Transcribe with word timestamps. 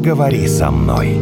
поговори 0.00 0.48
со 0.48 0.70
мной. 0.70 1.14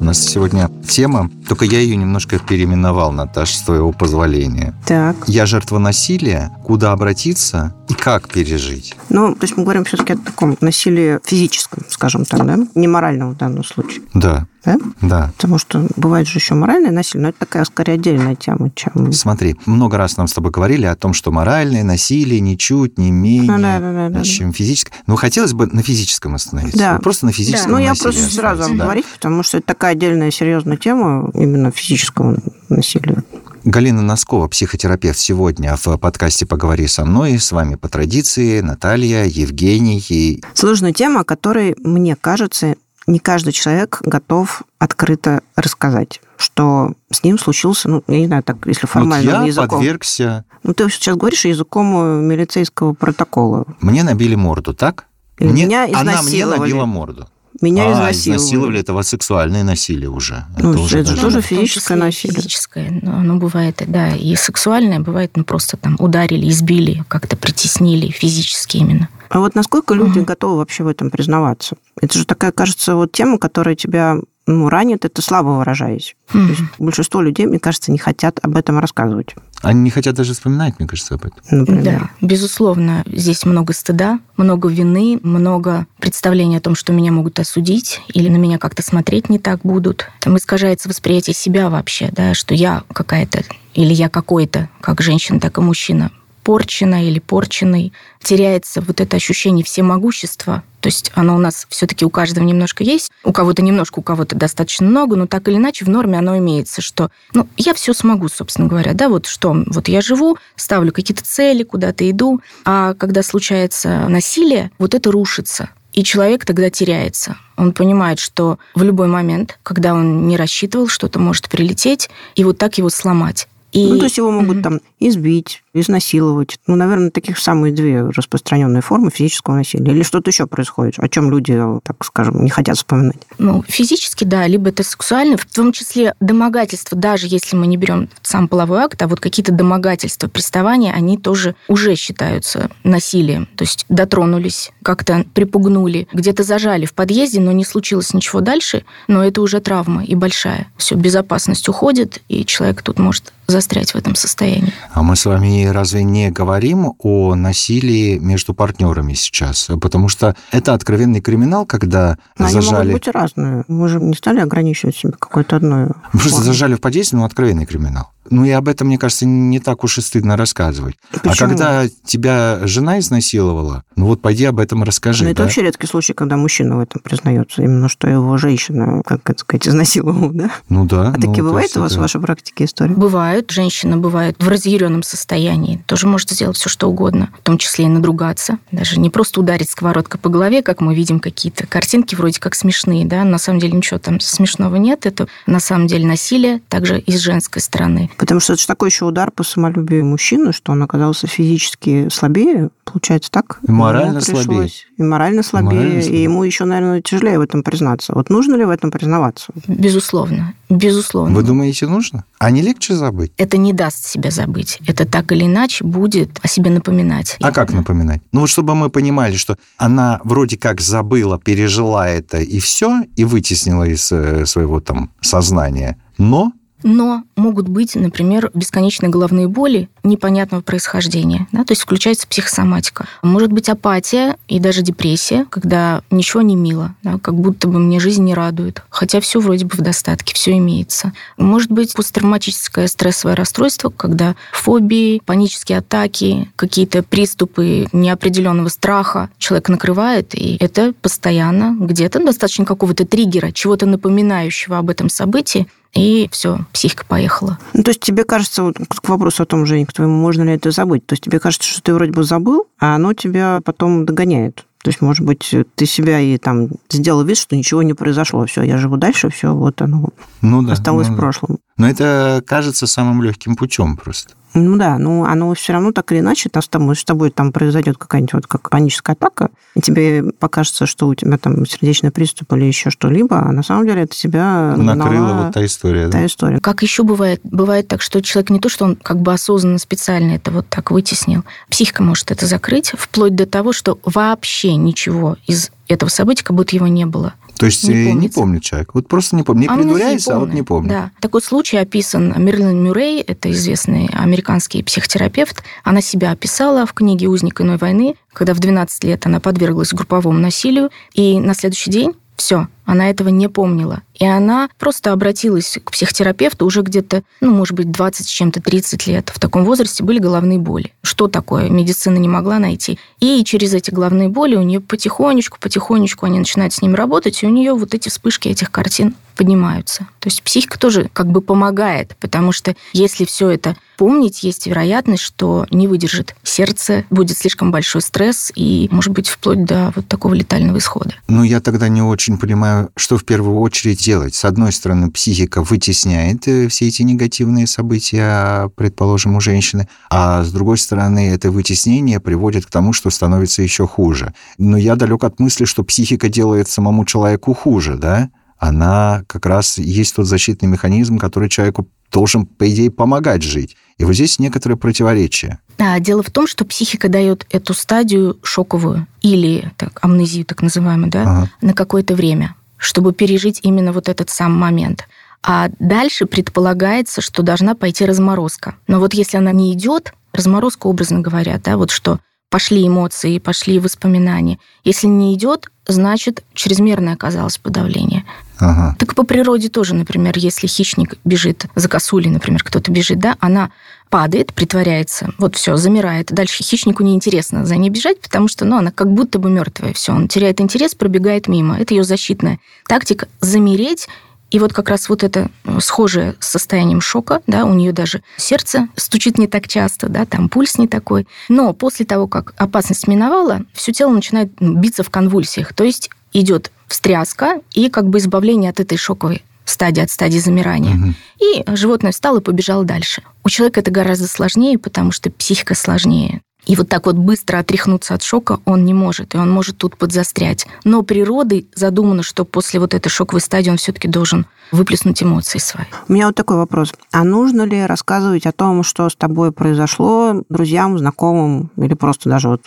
У 0.00 0.04
нас 0.04 0.18
сегодня 0.18 0.68
тема, 0.88 1.30
только 1.46 1.64
я 1.64 1.80
ее 1.80 1.96
немножко 1.96 2.38
переименовал, 2.38 3.12
Наташа, 3.12 3.56
с 3.56 3.62
твоего 3.62 3.92
позволения. 3.92 4.74
Так. 4.86 5.16
Я 5.26 5.46
жертва 5.46 5.78
насилия, 5.78 6.50
куда 6.64 6.92
обратиться 6.92 7.74
и 7.88 7.94
как 7.94 8.28
пережить? 8.28 8.94
Ну, 9.10 9.34
то 9.34 9.44
есть 9.44 9.56
мы 9.56 9.64
говорим 9.64 9.84
все-таки 9.84 10.14
о 10.14 10.16
таком 10.16 10.56
насилии 10.60 11.20
физическом, 11.24 11.84
скажем 11.88 12.24
так, 12.24 12.44
да? 12.46 12.58
Не 12.74 12.88
моральном 12.88 13.32
в 13.32 13.36
данном 13.36 13.64
случае. 13.64 14.02
Да. 14.14 14.46
Да? 14.64 14.78
Да. 15.02 15.32
Потому 15.36 15.58
что 15.58 15.86
бывает 15.96 16.26
же 16.26 16.38
еще 16.38 16.54
моральное 16.54 16.90
насилие, 16.90 17.24
но 17.24 17.28
это 17.28 17.40
такая 17.40 17.64
скорее 17.64 17.94
отдельная 17.94 18.34
тема, 18.34 18.70
чем... 18.74 19.12
Смотри, 19.12 19.56
много 19.66 19.98
раз 19.98 20.16
нам 20.16 20.26
с 20.26 20.32
тобой 20.32 20.50
говорили 20.52 20.86
о 20.86 20.96
том, 20.96 21.12
что 21.12 21.30
моральное 21.30 21.84
насилие 21.84 22.40
ничуть 22.40 22.96
не 22.96 23.10
менее, 23.10 23.52
Ну, 23.52 23.58
да, 23.58 23.78
да, 23.78 23.92
да, 23.92 24.08
да. 24.08 24.22
чем 24.24 24.54
физическое. 24.54 24.94
Но 25.06 25.16
хотелось 25.16 25.52
бы 25.52 25.66
на 25.66 25.82
физическом 25.82 26.34
остановиться. 26.34 26.78
Да. 26.78 26.98
Просто 26.98 27.26
на 27.26 27.32
физическом 27.32 27.72
Ну, 27.72 27.78
я 27.78 27.94
просто 27.94 28.22
сразу 28.22 28.74
да. 28.74 28.84
говорить, 28.84 29.04
потому 29.06 29.42
что 29.42 29.58
это 29.58 29.66
такая 29.66 29.92
отдельная 29.92 30.30
серьезная 30.30 30.78
тема 30.78 31.30
именно 31.34 31.70
физического 31.70 32.36
насилия. 32.68 33.22
Галина 33.64 34.02
Носкова, 34.02 34.46
психотерапевт, 34.48 35.18
сегодня 35.18 35.74
в 35.76 35.96
подкасте 35.96 36.44
«Поговори 36.46 36.86
со 36.86 37.04
мной». 37.04 37.38
С 37.38 37.50
вами 37.50 37.76
по 37.76 37.88
традиции 37.88 38.60
Наталья, 38.60 39.24
Евгений 39.24 40.04
и 40.08 40.42
Сложная 40.52 40.92
тема, 40.92 41.20
о 41.20 41.24
которой, 41.24 41.74
мне 41.82 42.14
кажется, 42.14 42.76
не 43.06 43.18
каждый 43.18 43.52
человек 43.52 44.00
готов 44.04 44.62
открыто 44.78 45.40
рассказать, 45.56 46.20
что 46.36 46.92
с 47.10 47.22
ним 47.24 47.38
случился, 47.38 47.88
ну, 47.88 48.02
я 48.06 48.18
не 48.20 48.26
знаю, 48.26 48.42
так, 48.42 48.58
если 48.66 48.86
формально 48.86 49.30
вот 49.30 49.40
я 49.40 49.46
языком. 49.46 49.68
подвергся... 49.78 50.44
Ну, 50.62 50.72
ты 50.74 50.88
сейчас 50.90 51.16
говоришь 51.16 51.44
языком 51.44 51.94
э, 51.96 52.20
милицейского 52.22 52.92
протокола. 52.94 53.66
Мне 53.80 54.02
набили 54.02 54.34
морду, 54.34 54.74
так? 54.74 55.06
Или 55.38 55.48
Мне- 55.48 55.64
меня 55.66 55.84
Она 55.84 56.02
мне 56.02 56.12
изнасиловали. 56.20 56.60
набила 56.60 56.84
морду. 56.86 57.28
Меня 57.60 57.86
а, 57.88 57.92
изнасиловали. 57.92 58.38
изнасиловали, 58.40 58.80
это 58.80 58.92
вот 58.92 59.06
сексуальное 59.06 59.62
насилие 59.62 60.10
уже. 60.10 60.44
Ну, 60.58 60.70
уже 60.72 60.98
это 61.00 61.10
даже- 61.10 61.22
тоже 61.22 61.34
том 61.40 61.42
физическое 61.42 61.94
насилие. 61.96 62.36
Физическое, 62.36 62.98
но 63.02 63.16
оно 63.16 63.36
бывает, 63.36 63.82
да, 63.86 64.10
и 64.14 64.34
сексуальное 64.34 65.00
бывает, 65.00 65.32
ну, 65.36 65.44
просто 65.44 65.76
там 65.76 65.96
ударили, 65.98 66.48
избили, 66.48 67.04
как-то 67.08 67.36
притеснили, 67.36 68.10
физически 68.10 68.78
именно. 68.78 69.08
А 69.30 69.38
вот 69.38 69.54
насколько 69.54 69.94
люди 69.94 70.18
Мгм. 70.18 70.24
готовы 70.26 70.56
вообще 70.58 70.84
в 70.84 70.88
этом 70.88 71.10
признаваться? 71.10 71.76
Это 72.00 72.18
же 72.18 72.24
такая, 72.26 72.52
кажется, 72.52 72.96
вот 72.96 73.12
тема, 73.12 73.38
которая 73.38 73.74
тебя 73.76 74.16
ну, 74.46 74.68
ранит, 74.68 75.04
это 75.04 75.22
слабо 75.22 75.48
выражаясь. 75.48 76.16
То 76.32 76.38
есть 76.38 76.60
большинство 76.78 77.22
людей, 77.22 77.46
мне 77.46 77.58
кажется, 77.58 77.90
не 77.92 77.98
хотят 77.98 78.38
об 78.42 78.56
этом 78.56 78.78
рассказывать, 78.78 79.34
Они 79.62 79.80
не 79.80 79.90
хотят 79.90 80.14
даже 80.14 80.34
вспоминать, 80.34 80.78
мне 80.78 80.86
кажется, 80.86 81.14
об 81.14 81.24
этом. 81.24 81.38
например. 81.50 81.82
Да, 81.84 82.10
безусловно, 82.20 83.02
здесь 83.06 83.46
много 83.46 83.72
стыда, 83.72 84.18
много 84.36 84.68
вины, 84.68 85.18
много 85.22 85.86
представления 85.98 86.58
о 86.58 86.60
том, 86.60 86.74
что 86.74 86.92
меня 86.92 87.12
могут 87.12 87.38
осудить 87.40 88.00
или 88.08 88.28
на 88.28 88.36
меня 88.36 88.58
как-то 88.58 88.82
смотреть 88.82 89.30
не 89.30 89.38
так 89.38 89.60
будут. 89.62 90.08
Там 90.20 90.36
искажается 90.36 90.88
восприятие 90.88 91.34
себя 91.34 91.70
вообще, 91.70 92.10
да, 92.12 92.34
что 92.34 92.54
я 92.54 92.82
какая-то 92.92 93.42
или 93.72 93.92
я 93.94 94.08
какой-то, 94.08 94.68
как 94.80 95.00
женщина, 95.00 95.40
так 95.40 95.56
и 95.58 95.60
мужчина, 95.60 96.10
порчена 96.44 97.08
или 97.08 97.18
порченный. 97.18 97.92
Теряется 98.22 98.80
вот 98.80 99.00
это 99.00 99.16
ощущение 99.16 99.64
всемогущества. 99.64 100.62
То 100.80 100.88
есть 100.88 101.10
оно 101.14 101.34
у 101.34 101.38
нас 101.38 101.66
все-таки 101.70 102.04
у 102.04 102.10
каждого 102.10 102.44
немножко 102.44 102.84
есть. 102.84 103.10
У 103.24 103.32
кого-то 103.32 103.62
немножко, 103.62 104.00
у 104.00 104.02
кого-то 104.02 104.36
достаточно 104.36 104.86
много, 104.86 105.16
но 105.16 105.26
так 105.26 105.48
или 105.48 105.56
иначе 105.56 105.86
в 105.86 105.88
норме 105.88 106.18
оно 106.18 106.36
имеется, 106.38 106.82
что 106.82 107.10
ну, 107.32 107.48
я 107.56 107.72
все 107.72 107.94
смогу, 107.94 108.28
собственно 108.28 108.68
говоря. 108.68 108.92
Да, 108.92 109.08
вот 109.08 109.26
что, 109.26 109.56
вот 109.66 109.88
я 109.88 110.02
живу, 110.02 110.36
ставлю 110.56 110.92
какие-то 110.92 111.24
цели, 111.24 111.62
куда-то 111.62 112.08
иду, 112.08 112.40
а 112.66 112.92
когда 112.94 113.22
случается 113.22 114.06
насилие, 114.08 114.70
вот 114.78 114.94
это 114.94 115.10
рушится. 115.10 115.70
И 115.94 116.04
человек 116.04 116.44
тогда 116.44 116.68
теряется. 116.70 117.36
Он 117.56 117.72
понимает, 117.72 118.18
что 118.18 118.58
в 118.74 118.82
любой 118.82 119.06
момент, 119.06 119.58
когда 119.62 119.94
он 119.94 120.26
не 120.26 120.36
рассчитывал, 120.36 120.88
что-то 120.88 121.18
может 121.18 121.48
прилететь, 121.48 122.10
и 122.34 122.44
вот 122.44 122.58
так 122.58 122.76
его 122.78 122.90
сломать. 122.90 123.48
И... 123.72 123.86
Ну, 123.86 123.98
то 123.98 124.04
есть 124.04 124.18
его 124.18 124.30
могут 124.30 124.56
Мгм. 124.56 124.62
там 124.62 124.80
избить, 125.00 125.63
изнасиловать. 125.74 126.58
Ну, 126.66 126.76
наверное, 126.76 127.10
таких 127.10 127.38
самые 127.38 127.72
две 127.72 128.02
распространенные 128.02 128.80
формы 128.80 129.10
физического 129.10 129.56
насилия. 129.56 129.92
Или 129.92 130.02
что-то 130.02 130.30
еще 130.30 130.46
происходит, 130.46 130.94
о 130.98 131.08
чем 131.08 131.30
люди, 131.30 131.60
так 131.82 132.02
скажем, 132.04 132.42
не 132.44 132.50
хотят 132.50 132.76
вспоминать. 132.76 133.18
Ну, 133.38 133.64
физически, 133.66 134.24
да, 134.24 134.46
либо 134.46 134.70
это 134.70 134.82
сексуально, 134.82 135.36
в 135.36 135.44
том 135.46 135.72
числе 135.72 136.14
домогательство, 136.20 136.96
даже 136.96 137.26
если 137.28 137.56
мы 137.56 137.66
не 137.66 137.76
берем 137.76 138.08
сам 138.22 138.48
половой 138.48 138.82
акт, 138.82 139.02
а 139.02 139.08
вот 139.08 139.20
какие-то 139.20 139.52
домогательства, 139.52 140.28
приставания, 140.28 140.92
они 140.92 141.18
тоже 141.18 141.56
уже 141.68 141.96
считаются 141.96 142.70
насилием. 142.84 143.46
То 143.56 143.64
есть 143.64 143.84
дотронулись, 143.88 144.70
как-то 144.82 145.24
припугнули, 145.34 146.06
где-то 146.12 146.44
зажали 146.44 146.86
в 146.86 146.94
подъезде, 146.94 147.40
но 147.40 147.52
не 147.52 147.64
случилось 147.64 148.14
ничего 148.14 148.40
дальше, 148.40 148.84
но 149.08 149.24
это 149.24 149.42
уже 149.42 149.60
травма 149.60 150.04
и 150.04 150.14
большая. 150.14 150.68
Все, 150.76 150.94
безопасность 150.94 151.68
уходит, 151.68 152.22
и 152.28 152.44
человек 152.44 152.82
тут 152.82 152.98
может 152.98 153.32
застрять 153.46 153.92
в 153.92 153.96
этом 153.96 154.14
состоянии. 154.14 154.72
А 154.92 155.02
мы 155.02 155.16
с 155.16 155.24
вами 155.26 155.63
разве 155.70 156.04
не 156.04 156.30
говорим 156.30 156.92
о 156.98 157.34
насилии 157.34 158.18
между 158.18 158.54
партнерами 158.54 159.14
сейчас? 159.14 159.70
Потому 159.80 160.08
что 160.08 160.36
это 160.50 160.74
откровенный 160.74 161.20
криминал, 161.20 161.66
когда 161.66 162.18
Но 162.38 162.46
они 162.46 162.54
могут 162.56 162.70
зажали... 162.70 162.92
быть 162.92 163.08
разные. 163.08 163.64
Мы 163.68 163.88
же 163.88 164.00
не 164.00 164.14
стали 164.14 164.40
ограничивать 164.40 164.96
себе 164.96 165.12
какой-то 165.12 165.56
одной 165.56 165.88
Просто 166.12 166.42
зажали 166.42 166.74
в 166.74 166.80
подъезде, 166.80 167.16
ну, 167.16 167.24
откровенный 167.24 167.66
криминал. 167.66 168.13
Ну, 168.30 168.44
и 168.44 168.50
об 168.50 168.68
этом, 168.68 168.88
мне 168.88 168.98
кажется, 168.98 169.26
не 169.26 169.60
так 169.60 169.84
уж 169.84 169.98
и 169.98 170.00
стыдно 170.00 170.36
рассказывать. 170.36 170.96
А 171.12 171.18
Почему? 171.18 171.48
когда 171.48 171.84
тебя 172.04 172.60
жена 172.64 172.98
изнасиловала, 172.98 173.84
ну 173.96 174.06
вот 174.06 174.22
пойди 174.22 174.44
об 174.44 174.60
этом 174.60 174.82
расскажи. 174.82 175.24
Но 175.24 175.30
это 175.30 175.38
да? 175.38 175.44
вообще 175.44 175.62
редкий 175.62 175.86
случай, 175.86 176.12
когда 176.12 176.36
мужчина 176.36 176.76
в 176.76 176.80
этом 176.80 177.00
признается, 177.02 177.62
именно 177.62 177.88
что 177.88 178.08
его 178.08 178.36
женщина, 178.36 179.02
как 179.04 179.28
это 179.28 179.40
сказать, 179.40 179.68
изнасиловала, 179.68 180.32
да? 180.32 180.50
Ну 180.68 180.84
да. 180.86 181.08
А 181.08 181.10
ну, 181.12 181.14
такие 181.14 181.36
то 181.36 181.42
бывают 181.44 181.64
есть 181.64 181.76
у 181.76 181.80
вас 181.80 181.92
это- 181.92 181.98
в 181.98 182.02
вашей 182.02 182.20
практике 182.20 182.64
истории? 182.64 182.94
Бывают, 182.94 183.50
женщина 183.50 183.96
бывает 183.96 184.36
в 184.42 184.48
разъяренном 184.48 185.02
состоянии, 185.02 185.82
тоже 185.86 186.06
может 186.06 186.30
сделать 186.30 186.56
все, 186.56 186.68
что 186.68 186.88
угодно, 186.88 187.30
в 187.38 187.42
том 187.42 187.58
числе 187.58 187.84
и 187.84 187.88
надругаться. 187.88 188.58
Даже 188.72 188.98
не 188.98 189.10
просто 189.10 189.40
ударить 189.40 189.70
сковородкой 189.70 190.20
по 190.20 190.28
голове, 190.28 190.62
как 190.62 190.80
мы 190.80 190.94
видим 190.94 191.20
какие-то 191.20 191.66
картинки 191.66 192.14
вроде 192.14 192.40
как 192.40 192.54
смешные, 192.54 193.04
да, 193.04 193.24
на 193.24 193.38
самом 193.38 193.60
деле 193.60 193.72
ничего 193.74 193.98
там 193.98 194.20
смешного 194.20 194.76
нет, 194.76 195.06
это 195.06 195.28
на 195.46 195.60
самом 195.60 195.86
деле 195.86 196.06
насилие, 196.06 196.60
также 196.68 196.98
и 196.98 197.12
с 197.12 197.20
женской 197.20 197.60
стороны. 197.62 198.10
Потому 198.16 198.40
что 198.40 198.52
это 198.52 198.62
же 198.62 198.66
такой 198.66 198.88
еще 198.88 199.04
удар 199.04 199.30
по 199.30 199.42
самолюбию 199.42 200.04
мужчины, 200.04 200.52
что 200.52 200.72
он 200.72 200.82
оказался 200.82 201.26
физически 201.26 202.08
слабее, 202.10 202.70
получается 202.84 203.30
так? 203.30 203.58
И 203.66 203.70
морально 203.70 204.20
слабее. 204.20 204.70
И 204.96 205.02
морально 205.02 205.42
слабее, 205.42 205.70
морально 205.72 205.98
и 205.98 206.02
слабее. 206.02 206.22
ему 206.22 206.44
еще, 206.44 206.64
наверное, 206.64 207.00
тяжелее 207.00 207.38
в 207.38 207.42
этом 207.42 207.62
признаться. 207.62 208.14
Вот 208.14 208.30
нужно 208.30 208.54
ли 208.54 208.64
в 208.64 208.70
этом 208.70 208.90
признаваться? 208.90 209.52
Безусловно, 209.66 210.54
безусловно. 210.68 211.34
Вы 211.34 211.42
думаете, 211.42 211.86
нужно? 211.86 212.24
А 212.38 212.50
не 212.50 212.62
легче 212.62 212.94
забыть? 212.94 213.32
Это 213.36 213.56
не 213.56 213.72
даст 213.72 214.06
себя 214.06 214.30
забыть. 214.30 214.78
Это 214.86 215.06
так 215.06 215.32
или 215.32 215.44
иначе 215.44 215.84
будет 215.84 216.38
о 216.42 216.48
себе 216.48 216.70
напоминать. 216.70 217.36
А 217.40 217.52
как 217.52 217.72
напоминать? 217.72 218.22
Ну 218.32 218.40
вот 218.40 218.50
чтобы 218.50 218.74
мы 218.74 218.90
понимали, 218.90 219.36
что 219.36 219.56
она 219.76 220.20
вроде 220.24 220.56
как 220.56 220.80
забыла, 220.80 221.38
пережила 221.38 222.08
это 222.08 222.38
и 222.38 222.58
все, 222.60 223.02
и 223.16 223.24
вытеснила 223.24 223.84
из 223.84 224.10
э, 224.12 224.46
своего 224.46 224.80
там 224.80 225.10
сознания. 225.20 225.98
Но 226.18 226.52
Но 226.84 227.24
могут 227.34 227.66
быть, 227.66 227.94
например, 227.96 228.50
бесконечные 228.52 229.08
головные 229.08 229.48
боли 229.48 229.88
непонятного 230.02 230.60
происхождения. 230.60 231.48
Да? 231.50 231.64
То 231.64 231.72
есть 231.72 231.80
включается 231.80 232.28
психосоматика. 232.28 233.06
Может 233.22 233.52
быть 233.52 233.70
апатия 233.70 234.36
и 234.48 234.60
даже 234.60 234.82
депрессия, 234.82 235.46
когда 235.48 236.02
ничего 236.10 236.42
не 236.42 236.56
мило, 236.56 236.94
да? 237.02 237.18
как 237.18 237.36
будто 237.36 237.68
бы 237.68 237.78
мне 237.78 238.00
жизнь 238.00 238.22
не 238.22 238.34
радует. 238.34 238.82
Хотя 238.90 239.20
все 239.20 239.40
вроде 239.40 239.64
бы 239.64 239.74
в 239.76 239.80
достатке, 239.80 240.34
все 240.34 240.58
имеется. 240.58 241.14
Может 241.38 241.72
быть 241.72 241.94
посттравматическое 241.94 242.86
стрессовое 242.86 243.34
расстройство, 243.34 243.88
когда 243.88 244.36
фобии, 244.52 245.22
панические 245.24 245.78
атаки, 245.78 246.50
какие-то 246.54 247.02
приступы 247.02 247.88
неопределенного 247.92 248.68
страха 248.68 249.30
человек 249.38 249.70
накрывает, 249.70 250.34
и 250.34 250.58
это 250.60 250.92
постоянно 251.00 251.74
где-то 251.80 252.22
достаточно 252.22 252.66
какого-то 252.66 253.06
триггера, 253.06 253.52
чего-то 253.52 253.86
напоминающего 253.86 254.76
об 254.76 254.90
этом 254.90 255.08
событии, 255.08 255.66
и 255.94 256.28
все, 256.32 256.60
психика 256.72 257.04
поехала. 257.06 257.58
Ну, 257.72 257.82
то 257.82 257.90
есть 257.90 258.00
тебе 258.00 258.24
кажется, 258.24 258.64
вот 258.64 258.76
к 258.76 259.08
вопросу 259.08 259.42
о 259.42 259.46
том, 259.46 259.64
Жень, 259.64 259.86
к 259.86 259.92
твоему, 259.92 260.20
можно 260.20 260.42
ли 260.42 260.52
это 260.52 260.70
забыть? 260.70 261.06
То 261.06 261.12
есть 261.12 261.24
тебе 261.24 261.38
кажется, 261.38 261.68
что 261.68 261.82
ты 261.82 261.94
вроде 261.94 262.12
бы 262.12 262.24
забыл, 262.24 262.66
а 262.78 262.96
оно 262.96 263.14
тебя 263.14 263.60
потом 263.64 264.04
догоняет. 264.04 264.64
То 264.82 264.90
есть, 264.90 265.00
может 265.00 265.24
быть, 265.24 265.54
ты 265.76 265.86
себя 265.86 266.20
и 266.20 266.36
там 266.36 266.68
сделал 266.90 267.24
вид, 267.24 267.38
что 267.38 267.56
ничего 267.56 267.82
не 267.82 267.94
произошло. 267.94 268.44
Все, 268.44 268.62
я 268.62 268.76
живу 268.76 268.98
дальше, 268.98 269.30
все, 269.30 269.54
вот 269.54 269.80
оно 269.80 270.10
ну 270.42 270.62
да. 270.62 270.74
осталось 270.74 271.08
ну 271.08 271.14
в 271.14 271.16
прошлом. 271.16 271.58
Но 271.78 271.88
это 271.88 272.42
кажется 272.46 272.86
самым 272.86 273.22
легким 273.22 273.56
путем 273.56 273.96
просто. 273.96 274.34
Ну 274.54 274.76
да, 274.76 274.98
ну 274.98 275.24
оно 275.24 275.52
все 275.54 275.72
равно 275.72 275.90
так 275.92 276.12
или 276.12 276.20
иначе, 276.20 276.48
там, 276.48 276.62
с, 276.62 276.68
тобой, 276.68 276.94
с 276.94 277.04
тобой 277.04 277.30
там 277.30 277.52
произойдет 277.52 277.98
какая-нибудь 277.98 278.34
вот 278.34 278.46
как 278.46 278.70
паническая 278.70 279.14
атака, 279.14 279.50
и 279.74 279.80
тебе 279.80 280.22
покажется, 280.38 280.86
что 280.86 281.08
у 281.08 281.14
тебя 281.14 281.38
там 281.38 281.66
сердечный 281.66 282.12
приступ 282.12 282.52
или 282.52 282.64
еще 282.64 282.90
что-либо, 282.90 283.40
а 283.40 283.52
на 283.52 283.64
самом 283.64 283.86
деле 283.86 284.02
это 284.02 284.14
тебя 284.14 284.76
накрыла 284.76 285.44
вот 285.44 285.54
та 285.54 285.64
история. 285.64 286.08
Та 286.08 286.18
да? 286.18 286.26
история. 286.26 286.60
Как 286.60 286.82
еще 286.82 287.02
бывает? 287.02 287.40
Бывает 287.42 287.88
так, 287.88 288.00
что 288.00 288.22
человек 288.22 288.50
не 288.50 288.60
то, 288.60 288.68
что 288.68 288.84
он 288.84 288.96
как 288.96 289.20
бы 289.20 289.32
осознанно 289.32 289.78
специально 289.78 290.32
это 290.32 290.52
вот 290.52 290.68
так 290.68 290.92
вытеснил, 290.92 291.44
психика 291.68 292.04
может 292.04 292.30
это 292.30 292.46
закрыть, 292.46 292.92
вплоть 292.96 293.34
до 293.34 293.46
того, 293.46 293.72
что 293.72 293.98
вообще 294.04 294.76
ничего 294.76 295.36
из 295.46 295.70
этого 295.88 296.10
события, 296.10 296.44
как 296.44 296.56
будто 296.56 296.76
его 296.76 296.86
не 296.86 297.06
было. 297.06 297.34
То 297.56 297.66
есть 297.66 297.86
не, 297.86 298.12
не 298.12 298.28
помнит 298.28 298.62
человек. 298.62 298.94
Вот 298.94 299.08
просто 299.08 299.36
не 299.36 299.42
помнит. 299.42 299.68
Не 299.68 299.74
а 299.74 299.78
придуряется, 299.78 300.36
а 300.36 300.38
вот 300.38 300.52
не 300.52 300.62
помнит. 300.62 300.90
Да. 300.90 301.10
Такой 301.20 301.42
случай 301.42 301.76
описан 301.76 302.34
Мерлин 302.36 302.82
Мюррей, 302.82 303.20
это 303.20 303.50
известный 303.52 304.08
американский 304.12 304.82
психотерапевт. 304.82 305.62
Она 305.84 306.00
себя 306.00 306.32
описала 306.32 306.86
в 306.86 306.92
книге 306.92 307.28
«Узник 307.28 307.60
иной 307.60 307.76
войны», 307.76 308.16
когда 308.32 308.54
в 308.54 308.58
12 308.58 309.04
лет 309.04 309.26
она 309.26 309.40
подверглась 309.40 309.92
групповому 309.92 310.38
насилию, 310.38 310.90
и 311.12 311.38
на 311.38 311.54
следующий 311.54 311.90
день 311.90 312.14
все, 312.36 312.66
она 312.84 313.10
этого 313.10 313.28
не 313.28 313.48
помнила. 313.48 314.02
И 314.14 314.24
она 314.24 314.68
просто 314.78 315.12
обратилась 315.12 315.78
к 315.82 315.90
психотерапевту 315.90 316.64
уже 316.66 316.82
где-то, 316.82 317.22
ну, 317.40 317.52
может 317.52 317.74
быть, 317.74 317.90
20 317.90 318.26
с 318.26 318.28
чем-то, 318.28 318.60
30 318.60 319.06
лет. 319.06 319.30
В 319.34 319.40
таком 319.40 319.64
возрасте 319.64 320.04
были 320.04 320.18
головные 320.18 320.58
боли. 320.58 320.92
Что 321.02 321.28
такое? 321.28 321.68
Медицина 321.68 322.18
не 322.18 322.28
могла 322.28 322.58
найти. 322.58 322.98
И 323.20 323.42
через 323.44 323.74
эти 323.74 323.90
головные 323.90 324.28
боли 324.28 324.54
у 324.54 324.62
нее 324.62 324.80
потихонечку, 324.80 325.58
потихонечку 325.60 326.26
они 326.26 326.38
начинают 326.38 326.72
с 326.72 326.82
ними 326.82 326.94
работать, 326.94 327.42
и 327.42 327.46
у 327.46 327.50
нее 327.50 327.74
вот 327.74 327.94
эти 327.94 328.08
вспышки 328.08 328.48
этих 328.48 328.70
картин 328.70 329.16
поднимаются. 329.34 330.06
То 330.20 330.28
есть 330.28 330.42
психика 330.42 330.78
тоже 330.78 331.10
как 331.12 331.26
бы 331.26 331.40
помогает, 331.40 332.16
потому 332.20 332.52
что 332.52 332.74
если 332.92 333.24
все 333.24 333.50
это 333.50 333.76
помнить, 333.96 334.42
есть 334.42 334.66
вероятность, 334.66 335.22
что 335.22 335.66
не 335.70 335.88
выдержит 335.88 336.34
сердце, 336.42 337.04
будет 337.10 337.36
слишком 337.36 337.70
большой 337.70 338.00
стресс 338.00 338.52
и, 338.54 338.88
может 338.90 339.12
быть, 339.12 339.28
вплоть 339.28 339.64
до 339.64 339.92
вот 339.94 340.08
такого 340.08 340.34
летального 340.34 340.78
исхода. 340.78 341.14
Ну, 341.28 341.42
я 341.42 341.60
тогда 341.60 341.88
не 341.88 342.02
очень 342.02 342.38
понимаю, 342.38 342.73
что 342.96 343.18
в 343.18 343.24
первую 343.24 343.58
очередь 343.60 344.04
делать? 344.04 344.34
С 344.34 344.44
одной 344.44 344.72
стороны, 344.72 345.10
психика 345.10 345.62
вытесняет 345.62 346.46
э, 346.48 346.68
все 346.68 346.88
эти 346.88 347.02
негативные 347.02 347.66
события, 347.66 348.70
предположим, 348.76 349.36
у 349.36 349.40
женщины, 349.40 349.88
а 350.10 350.42
с 350.42 350.52
другой 350.52 350.78
стороны, 350.78 351.30
это 351.30 351.50
вытеснение 351.50 352.20
приводит 352.20 352.66
к 352.66 352.70
тому, 352.70 352.92
что 352.92 353.10
становится 353.10 353.62
еще 353.62 353.86
хуже. 353.86 354.34
Но 354.58 354.76
я 354.76 354.96
далек 354.96 355.24
от 355.24 355.40
мысли, 355.40 355.64
что 355.64 355.84
психика 355.84 356.28
делает 356.28 356.68
самому 356.68 357.04
человеку 357.04 357.54
хуже, 357.54 357.96
да? 357.96 358.30
Она 358.58 359.24
как 359.26 359.46
раз 359.46 359.78
есть 359.78 360.14
тот 360.16 360.26
защитный 360.26 360.68
механизм, 360.68 361.18
который 361.18 361.48
человеку 361.48 361.88
должен, 362.10 362.46
по 362.46 362.70
идее, 362.70 362.90
помогать 362.90 363.42
жить. 363.42 363.76
И 363.98 364.04
вот 364.04 364.14
здесь 364.14 364.38
некоторые 364.38 364.78
противоречия. 364.78 365.58
Да, 365.78 365.98
дело 365.98 366.22
в 366.22 366.30
том, 366.30 366.46
что 366.46 366.64
психика 366.64 367.08
дает 367.08 367.46
эту 367.50 367.74
стадию 367.74 368.38
шоковую 368.42 369.06
или 369.20 369.72
так, 369.76 369.98
амнезию, 370.02 370.44
так 370.44 370.62
называемую, 370.62 371.10
да, 371.10 371.22
ага. 371.22 371.50
на 371.60 371.74
какое-то 371.74 372.14
время 372.14 372.54
чтобы 372.84 373.12
пережить 373.12 373.60
именно 373.62 373.92
вот 373.92 374.08
этот 374.08 374.30
сам 374.30 374.52
момент. 374.52 375.06
А 375.42 375.68
дальше 375.78 376.26
предполагается, 376.26 377.20
что 377.20 377.42
должна 377.42 377.74
пойти 377.74 378.04
разморозка. 378.04 378.76
Но 378.86 378.98
вот 379.00 379.14
если 379.14 379.36
она 379.36 379.52
не 379.52 379.72
идет, 379.72 380.14
разморозка, 380.32 380.86
образно 380.86 381.20
говоря, 381.20 381.60
да, 381.62 381.76
вот 381.76 381.90
что 381.90 382.18
пошли 382.50 382.86
эмоции, 382.86 383.38
пошли 383.38 383.78
воспоминания. 383.78 384.58
Если 384.84 385.06
не 385.06 385.34
идет, 385.34 385.70
значит, 385.86 386.44
чрезмерное 386.54 387.14
оказалось 387.14 387.58
подавление. 387.58 388.24
Ага. 388.58 388.96
Так 388.98 389.14
по 389.14 389.24
природе 389.24 389.68
тоже, 389.68 389.94
например, 389.94 390.34
если 390.36 390.66
хищник 390.66 391.14
бежит 391.24 391.66
за 391.74 391.88
косулей, 391.88 392.30
например, 392.30 392.62
кто-то 392.62 392.90
бежит, 392.92 393.18
да, 393.18 393.36
она 393.40 393.70
падает, 394.10 394.54
притворяется, 394.54 395.30
вот 395.38 395.56
все, 395.56 395.76
замирает. 395.76 396.32
Дальше 396.32 396.62
хищнику 396.62 397.02
неинтересно 397.02 397.66
за 397.66 397.76
ней 397.76 397.90
бежать, 397.90 398.20
потому 398.20 398.46
что, 398.46 398.64
ну, 398.64 398.76
она 398.76 398.92
как 398.92 399.12
будто 399.12 399.38
бы 399.38 399.50
мертвая, 399.50 399.92
все, 399.92 400.12
он 400.12 400.28
теряет 400.28 400.60
интерес, 400.60 400.94
пробегает 400.94 401.48
мимо. 401.48 401.78
Это 401.78 401.94
ее 401.94 402.04
защитная 402.04 402.60
тактика 402.86 403.26
замереть 403.40 404.08
и 404.54 404.60
вот 404.60 404.72
как 404.72 404.88
раз 404.88 405.08
вот 405.08 405.24
это 405.24 405.50
э, 405.64 405.80
схожее 405.80 406.36
с 406.38 406.46
состоянием 406.46 407.00
шока, 407.00 407.42
да, 407.48 407.64
у 407.64 407.74
нее 407.74 407.92
даже 407.92 408.22
сердце 408.36 408.86
стучит 408.94 409.36
не 409.36 409.48
так 409.48 409.66
часто, 409.66 410.08
да, 410.08 410.26
там 410.26 410.48
пульс 410.48 410.78
не 410.78 410.86
такой. 410.86 411.26
Но 411.48 411.72
после 411.72 412.06
того, 412.06 412.28
как 412.28 412.54
опасность 412.56 413.08
миновала, 413.08 413.62
все 413.72 413.90
тело 413.90 414.12
начинает 414.12 414.52
ну, 414.60 414.76
биться 414.76 415.02
в 415.02 415.10
конвульсиях. 415.10 415.72
То 415.72 415.82
есть 415.82 416.08
идет 416.32 416.70
встряска 416.86 417.60
и 417.72 417.88
как 417.88 418.08
бы 418.08 418.18
избавление 418.18 418.70
от 418.70 418.80
этой 418.80 418.98
шоковой 418.98 419.42
стадии, 419.64 420.02
от 420.02 420.10
стадии 420.10 420.38
замирания. 420.38 420.94
Угу. 420.94 421.14
И 421.40 421.76
животное 421.76 422.12
встало 422.12 422.38
и 422.38 422.42
побежало 422.42 422.84
дальше. 422.84 423.22
У 423.42 423.48
человека 423.48 423.80
это 423.80 423.90
гораздо 423.90 424.28
сложнее, 424.28 424.78
потому 424.78 425.10
что 425.10 425.30
психика 425.30 425.74
сложнее. 425.74 426.42
И 426.66 426.76
вот 426.76 426.88
так 426.88 427.06
вот 427.06 427.16
быстро 427.16 427.58
отряхнуться 427.58 428.14
от 428.14 428.22
шока 428.22 428.58
он 428.64 428.84
не 428.84 428.94
может, 428.94 429.34
и 429.34 429.38
он 429.38 429.50
может 429.50 429.76
тут 429.76 429.96
подзастрять. 429.96 430.66
Но 430.84 431.02
природой 431.02 431.68
задумано, 431.74 432.22
что 432.22 432.44
после 432.44 432.80
вот 432.80 432.94
этой 432.94 433.08
шоковой 433.08 433.40
стадии 433.40 433.70
он 433.70 433.76
все-таки 433.76 434.08
должен 434.08 434.46
выплеснуть 434.72 435.22
эмоции 435.22 435.58
свои. 435.58 435.84
У 436.08 436.12
меня 436.12 436.26
вот 436.26 436.36
такой 436.36 436.56
вопрос. 436.56 436.92
А 437.12 437.22
нужно 437.22 437.62
ли 437.62 437.84
рассказывать 437.84 438.46
о 438.46 438.52
том, 438.52 438.82
что 438.82 439.08
с 439.10 439.14
тобой 439.14 439.52
произошло 439.52 440.42
друзьям, 440.48 440.98
знакомым 440.98 441.70
или 441.76 441.94
просто 441.94 442.30
даже 442.30 442.48
вот 442.48 442.62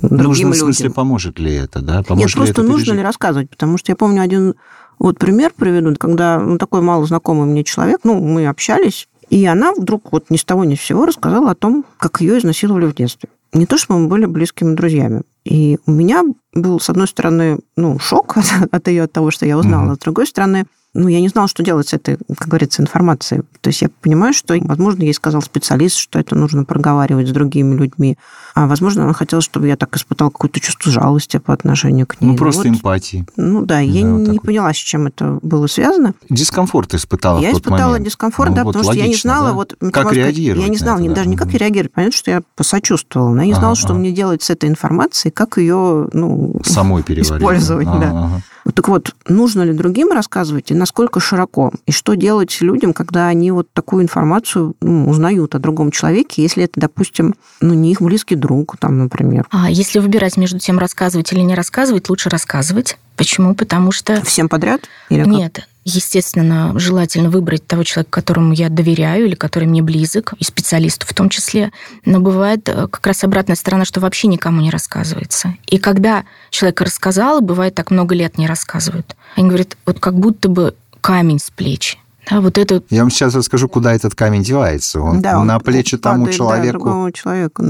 другим 0.00 0.48
Нужно, 0.48 0.52
в 0.52 0.56
смысле, 0.56 0.90
поможет 0.90 1.38
ли 1.38 1.54
это, 1.54 1.80
да? 1.80 2.02
Поможет 2.02 2.28
Нет, 2.28 2.34
просто 2.34 2.62
это 2.62 2.70
нужно 2.70 2.92
ли 2.92 3.02
рассказывать, 3.02 3.50
потому 3.50 3.78
что 3.78 3.92
я 3.92 3.96
помню 3.96 4.22
один 4.22 4.54
вот 4.98 5.18
пример 5.18 5.52
приведу, 5.56 5.94
когда 5.96 6.38
ну, 6.38 6.58
такой 6.58 6.80
мало 6.80 7.06
знакомый 7.06 7.46
мне 7.46 7.64
человек, 7.64 8.00
ну, 8.04 8.20
мы 8.20 8.46
общались, 8.46 9.08
и 9.28 9.44
она 9.46 9.72
вдруг 9.72 10.12
вот 10.12 10.30
ни 10.30 10.36
с 10.36 10.44
того 10.44 10.64
ни 10.64 10.74
с 10.74 10.80
сего 10.80 11.06
рассказала 11.06 11.50
о 11.50 11.54
том, 11.54 11.84
как 11.98 12.20
ее 12.20 12.38
изнасиловали 12.38 12.86
в 12.86 12.94
детстве. 12.94 13.28
Не 13.52 13.66
то, 13.66 13.78
что 13.78 13.96
мы 13.96 14.08
были 14.08 14.26
близкими 14.26 14.74
друзьями. 14.74 15.22
И 15.44 15.78
у 15.86 15.90
меня 15.90 16.24
был, 16.52 16.80
с 16.80 16.90
одной 16.90 17.06
стороны, 17.08 17.60
ну, 17.76 17.98
шок 17.98 18.36
от, 18.36 18.46
от 18.70 18.88
ее, 18.88 19.04
от 19.04 19.12
того, 19.12 19.30
что 19.30 19.46
я 19.46 19.58
узнала, 19.58 19.92
mm-hmm. 19.92 19.96
с 19.96 19.98
другой 19.98 20.26
стороны, 20.26 20.66
ну, 20.96 21.08
я 21.08 21.20
не 21.20 21.28
знала, 21.28 21.46
что 21.46 21.62
делать 21.62 21.88
с 21.88 21.92
этой, 21.92 22.16
как 22.36 22.48
говорится, 22.48 22.82
информацией. 22.82 23.42
То 23.60 23.68
есть 23.68 23.82
я 23.82 23.90
понимаю, 24.00 24.32
что, 24.32 24.56
возможно, 24.62 25.02
ей 25.02 25.12
сказал 25.12 25.42
специалист, 25.42 25.96
что 25.96 26.18
это 26.18 26.34
нужно 26.34 26.64
проговаривать 26.64 27.28
с 27.28 27.32
другими 27.32 27.76
людьми. 27.76 28.16
А, 28.54 28.66
возможно, 28.66 29.04
она 29.04 29.12
хотела, 29.12 29.42
чтобы 29.42 29.68
я 29.68 29.76
так 29.76 29.94
испытал 29.96 30.30
какое-то 30.30 30.58
чувство 30.60 30.90
жалости 30.90 31.36
по 31.36 31.52
отношению 31.52 32.06
к 32.06 32.20
ней. 32.20 32.28
Ну, 32.28 32.32
ну 32.32 32.38
просто 32.38 32.68
вот, 32.68 32.76
эмпатии. 32.78 33.26
Ну, 33.36 33.66
да, 33.66 33.80
я 33.80 34.04
да, 34.04 34.12
вот 34.12 34.28
не 34.28 34.38
поняла, 34.38 34.68
вот. 34.68 34.76
с 34.76 34.78
чем 34.78 35.06
это 35.06 35.38
было 35.42 35.66
связано. 35.66 36.14
Дискомфорт 36.30 36.94
испытала 36.94 37.40
Я 37.40 37.50
в 37.50 37.52
тот 37.52 37.62
испытала 37.62 37.90
момент. 37.90 38.06
дискомфорт, 38.06 38.50
ну, 38.50 38.56
да, 38.56 38.64
вот 38.64 38.72
потому 38.72 38.88
логично, 38.88 39.02
что 39.02 39.06
я 39.06 39.14
не 39.14 39.20
знала... 39.20 39.48
Да? 39.48 39.54
Вот, 39.54 39.92
как 39.92 40.12
реагировать 40.12 40.64
Я 40.64 40.70
не 40.70 40.78
знала 40.78 40.98
это, 40.98 41.08
да? 41.08 41.14
даже 41.16 41.28
не 41.28 41.36
как 41.36 41.52
реагировать. 41.52 41.92
Понятно, 41.92 42.16
что 42.16 42.30
я 42.30 42.42
посочувствовала, 42.54 43.34
но 43.34 43.42
я 43.42 43.48
не 43.48 43.54
знала, 43.54 43.72
ага, 43.72 43.80
что 43.80 43.88
ага. 43.90 43.98
мне 43.98 44.12
делать 44.12 44.42
с 44.42 44.48
этой 44.48 44.70
информацией, 44.70 45.30
как 45.32 45.58
ее, 45.58 46.08
ну... 46.12 46.58
Самой 46.64 47.02
переварить. 47.02 47.42
Использовать, 47.42 47.86
да. 47.86 48.40
Ага. 48.66 48.72
Так 48.74 48.88
вот, 48.88 49.14
нужно 49.28 49.62
ли 49.62 49.72
другим 49.72 50.12
рассказывать 50.12 50.70
и 50.70 50.74
насколько 50.74 51.20
широко? 51.20 51.72
И 51.86 51.92
что 51.92 52.14
делать 52.14 52.60
людям, 52.60 52.92
когда 52.92 53.28
они 53.28 53.50
вот 53.50 53.68
такую 53.72 54.02
информацию 54.02 54.74
ну, 54.80 55.08
узнают 55.08 55.54
о 55.54 55.58
другом 55.58 55.90
человеке, 55.90 56.42
если 56.42 56.64
это, 56.64 56.80
допустим, 56.80 57.34
ну, 57.60 57.74
не 57.74 57.92
их 57.92 58.02
близкий 58.02 58.34
друг, 58.34 58.76
там, 58.78 58.98
например? 58.98 59.46
А 59.50 59.70
если 59.70 59.98
выбирать 59.98 60.36
между 60.36 60.58
тем, 60.58 60.78
рассказывать 60.78 61.32
или 61.32 61.40
не 61.40 61.54
рассказывать, 61.54 62.08
лучше 62.08 62.28
рассказывать. 62.28 62.98
Почему? 63.16 63.54
Потому 63.54 63.92
что... 63.92 64.22
Всем 64.24 64.48
подряд? 64.48 64.82
Или 65.08 65.26
Нет, 65.26 65.66
естественно, 65.86 66.72
желательно 66.78 67.30
выбрать 67.30 67.66
того 67.66 67.84
человека, 67.84 68.10
которому 68.10 68.52
я 68.52 68.68
доверяю 68.68 69.26
или 69.26 69.36
который 69.36 69.68
мне 69.68 69.82
близок, 69.82 70.34
и 70.38 70.44
специалисту 70.44 71.06
в 71.06 71.14
том 71.14 71.28
числе. 71.28 71.70
Но 72.04 72.18
бывает 72.18 72.68
э, 72.68 72.88
как 72.88 73.06
раз 73.06 73.22
обратная 73.22 73.54
сторона, 73.54 73.84
что 73.84 74.00
вообще 74.00 74.26
никому 74.26 74.60
не 74.60 74.70
рассказывается. 74.70 75.54
И 75.68 75.78
когда 75.78 76.24
человек 76.50 76.80
рассказал, 76.80 77.40
бывает 77.40 77.76
так 77.76 77.92
много 77.92 78.16
лет 78.16 78.36
не 78.36 78.48
рассказывают. 78.48 79.16
Они 79.36 79.46
говорят, 79.46 79.76
вот 79.86 80.00
как 80.00 80.18
будто 80.18 80.48
бы 80.48 80.74
камень 81.00 81.38
с 81.38 81.50
плеч. 81.50 81.98
Да, 82.28 82.40
вот 82.40 82.58
это... 82.58 82.82
Я 82.90 83.02
вам 83.02 83.10
сейчас 83.10 83.36
расскажу, 83.36 83.68
куда 83.68 83.94
этот 83.94 84.16
камень 84.16 84.42
девается. 84.42 85.00
Он 85.00 85.22
да, 85.22 85.40
на 85.44 85.60
плечи 85.60 85.96
тому 85.96 86.28
человеку, 86.28 87.04
да, 87.06 87.12
человеку 87.12 87.64